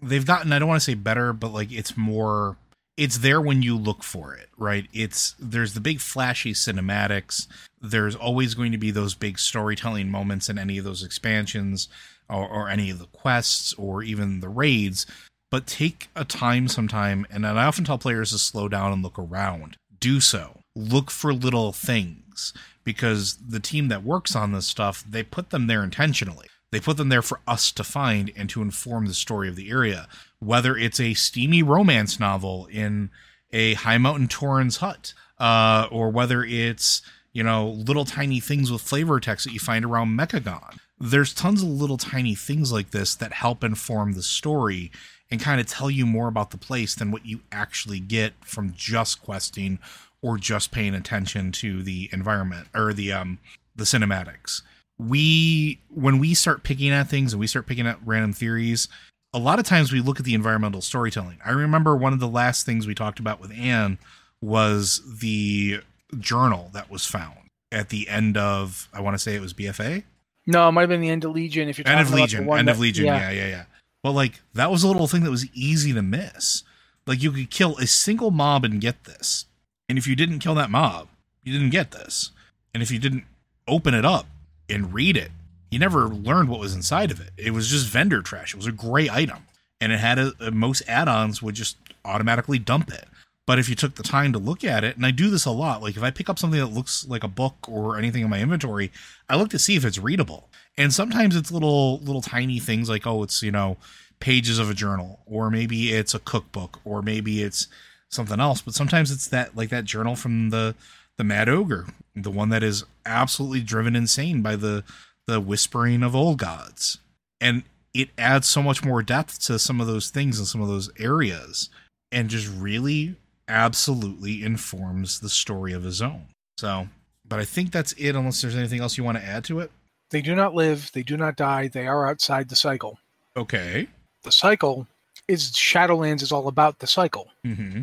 [0.00, 2.56] they've gotten I don't want to say better, but like it's more
[2.96, 4.86] it's there when you look for it, right?
[4.92, 7.46] It's there's the big flashy cinematics.
[7.80, 11.88] There's always going to be those big storytelling moments in any of those expansions
[12.28, 15.06] or, or any of the quests or even the raids.
[15.50, 19.18] But take a time sometime, and I often tell players to slow down and look
[19.18, 19.76] around.
[20.00, 20.60] Do so.
[20.74, 25.66] Look for little things because the team that works on this stuff, they put them
[25.66, 26.48] there intentionally.
[26.72, 29.70] They put them there for us to find and to inform the story of the
[29.70, 30.08] area.
[30.40, 33.10] Whether it's a steamy romance novel in
[33.52, 37.02] a high mountain Torrens hut, uh, or whether it's
[37.32, 40.78] you know little tiny things with flavor text that you find around Mechagon.
[40.98, 44.90] There's tons of little tiny things like this that help inform the story
[45.30, 48.72] and kind of tell you more about the place than what you actually get from
[48.74, 49.78] just questing
[50.22, 53.38] or just paying attention to the environment or the um
[53.74, 54.62] the cinematics
[54.98, 58.88] we when we start picking at things and we start picking at random theories
[59.34, 61.38] a lot of times we look at the environmental storytelling.
[61.44, 63.98] I remember one of the last things we talked about with anne
[64.40, 65.80] was the
[66.18, 67.36] journal that was found
[67.72, 70.04] at the end of i want to say it was bfa
[70.46, 72.16] No, it might have been the end of Legion if you're end talking of about
[72.16, 73.30] the legion one end of that- legion yeah.
[73.30, 73.64] yeah yeah.
[74.02, 76.62] But like that was a little thing that was easy to miss.
[77.06, 79.46] Like you could kill a single mob and get this.
[79.88, 81.08] And if you didn't kill that mob
[81.42, 82.30] you didn't get this.
[82.72, 83.24] And if you didn't
[83.66, 84.26] open it up
[84.68, 85.30] and read it.
[85.70, 87.30] You never learned what was inside of it.
[87.36, 88.54] It was just vendor trash.
[88.54, 89.44] It was a gray item.
[89.80, 93.06] And it had a, a- most add-ons would just automatically dump it.
[93.46, 95.52] But if you took the time to look at it and i do this a
[95.52, 98.28] lot like if i pick up something that looks like a book or anything in
[98.28, 98.90] my inventory
[99.28, 100.48] i look to see if it's readable.
[100.76, 103.76] And sometimes it's little little tiny things like oh it's you know
[104.18, 107.68] pages of a journal or maybe it's a cookbook or maybe it's
[108.08, 108.62] something else.
[108.62, 110.74] But sometimes it's that like that journal from the
[111.18, 111.86] the mad ogre
[112.16, 114.82] the one that is absolutely driven insane by the
[115.26, 116.98] the whispering of old gods.
[117.40, 120.68] And it adds so much more depth to some of those things and some of
[120.68, 121.68] those areas
[122.12, 123.16] and just really
[123.48, 126.26] absolutely informs the story of his own.
[126.58, 126.88] So
[127.28, 129.70] but i think that's it unless there's anything else you want to add to it.
[130.10, 132.98] They do not live, they do not die, they are outside the cycle.
[133.36, 133.88] okay.
[134.22, 134.88] The cycle
[135.28, 137.28] is Shadowlands is all about the cycle.
[137.44, 137.82] mm-hmm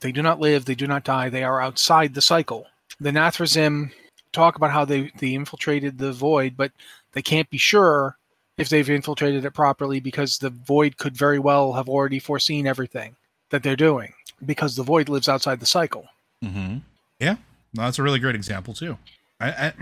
[0.00, 2.66] They do not live, they do not die, they are outside the cycle.
[3.00, 3.92] The nathrezim
[4.32, 6.72] talk about how they, they infiltrated the void, but
[7.12, 8.16] they can't be sure
[8.56, 13.16] if they've infiltrated it properly because the void could very well have already foreseen everything
[13.50, 14.12] that they're doing
[14.44, 16.06] because the void lives outside the cycle.
[16.42, 16.78] mm-hmm
[17.18, 17.36] yeah
[17.74, 18.96] no, that's a really great example too
[19.40, 19.72] I, I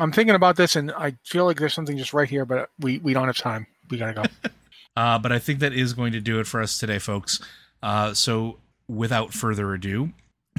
[0.00, 2.98] I'm thinking about this and I feel like there's something just right here, but we,
[2.98, 3.66] we don't have time.
[3.90, 4.22] We gotta go.
[4.96, 7.38] Uh, but I think that is going to do it for us today, folks.
[7.82, 8.56] Uh, so
[8.88, 10.12] without further ado,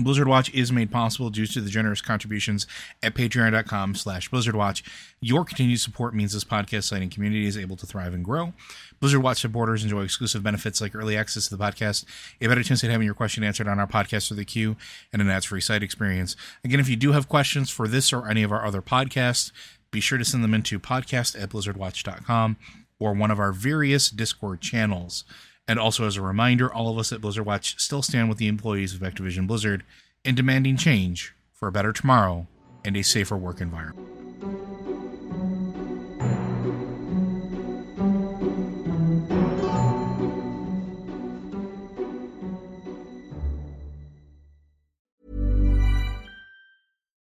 [0.04, 2.68] Blizzard Watch is made possible due to the generous contributions
[3.02, 4.84] at patreon.com slash blizzardwatch.
[5.20, 8.54] Your continued support means this podcast site and community is able to thrive and grow.
[9.00, 12.06] Blizzard Watch supporters enjoy exclusive benefits like early access to the podcast,
[12.40, 14.76] a better chance at having your question answered on our podcast or the queue,
[15.12, 16.36] and an ads-free site experience.
[16.64, 19.52] Again, if you do have questions for this or any of our other podcasts,
[19.90, 22.58] be sure to send them into podcast at blizzardwatch.com
[23.00, 25.24] or one of our various Discord channels.
[25.68, 28.48] And also, as a reminder, all of us at Blizzard Watch still stand with the
[28.48, 29.84] employees of Activision Blizzard
[30.24, 32.48] in demanding change for a better tomorrow
[32.86, 34.17] and a safer work environment.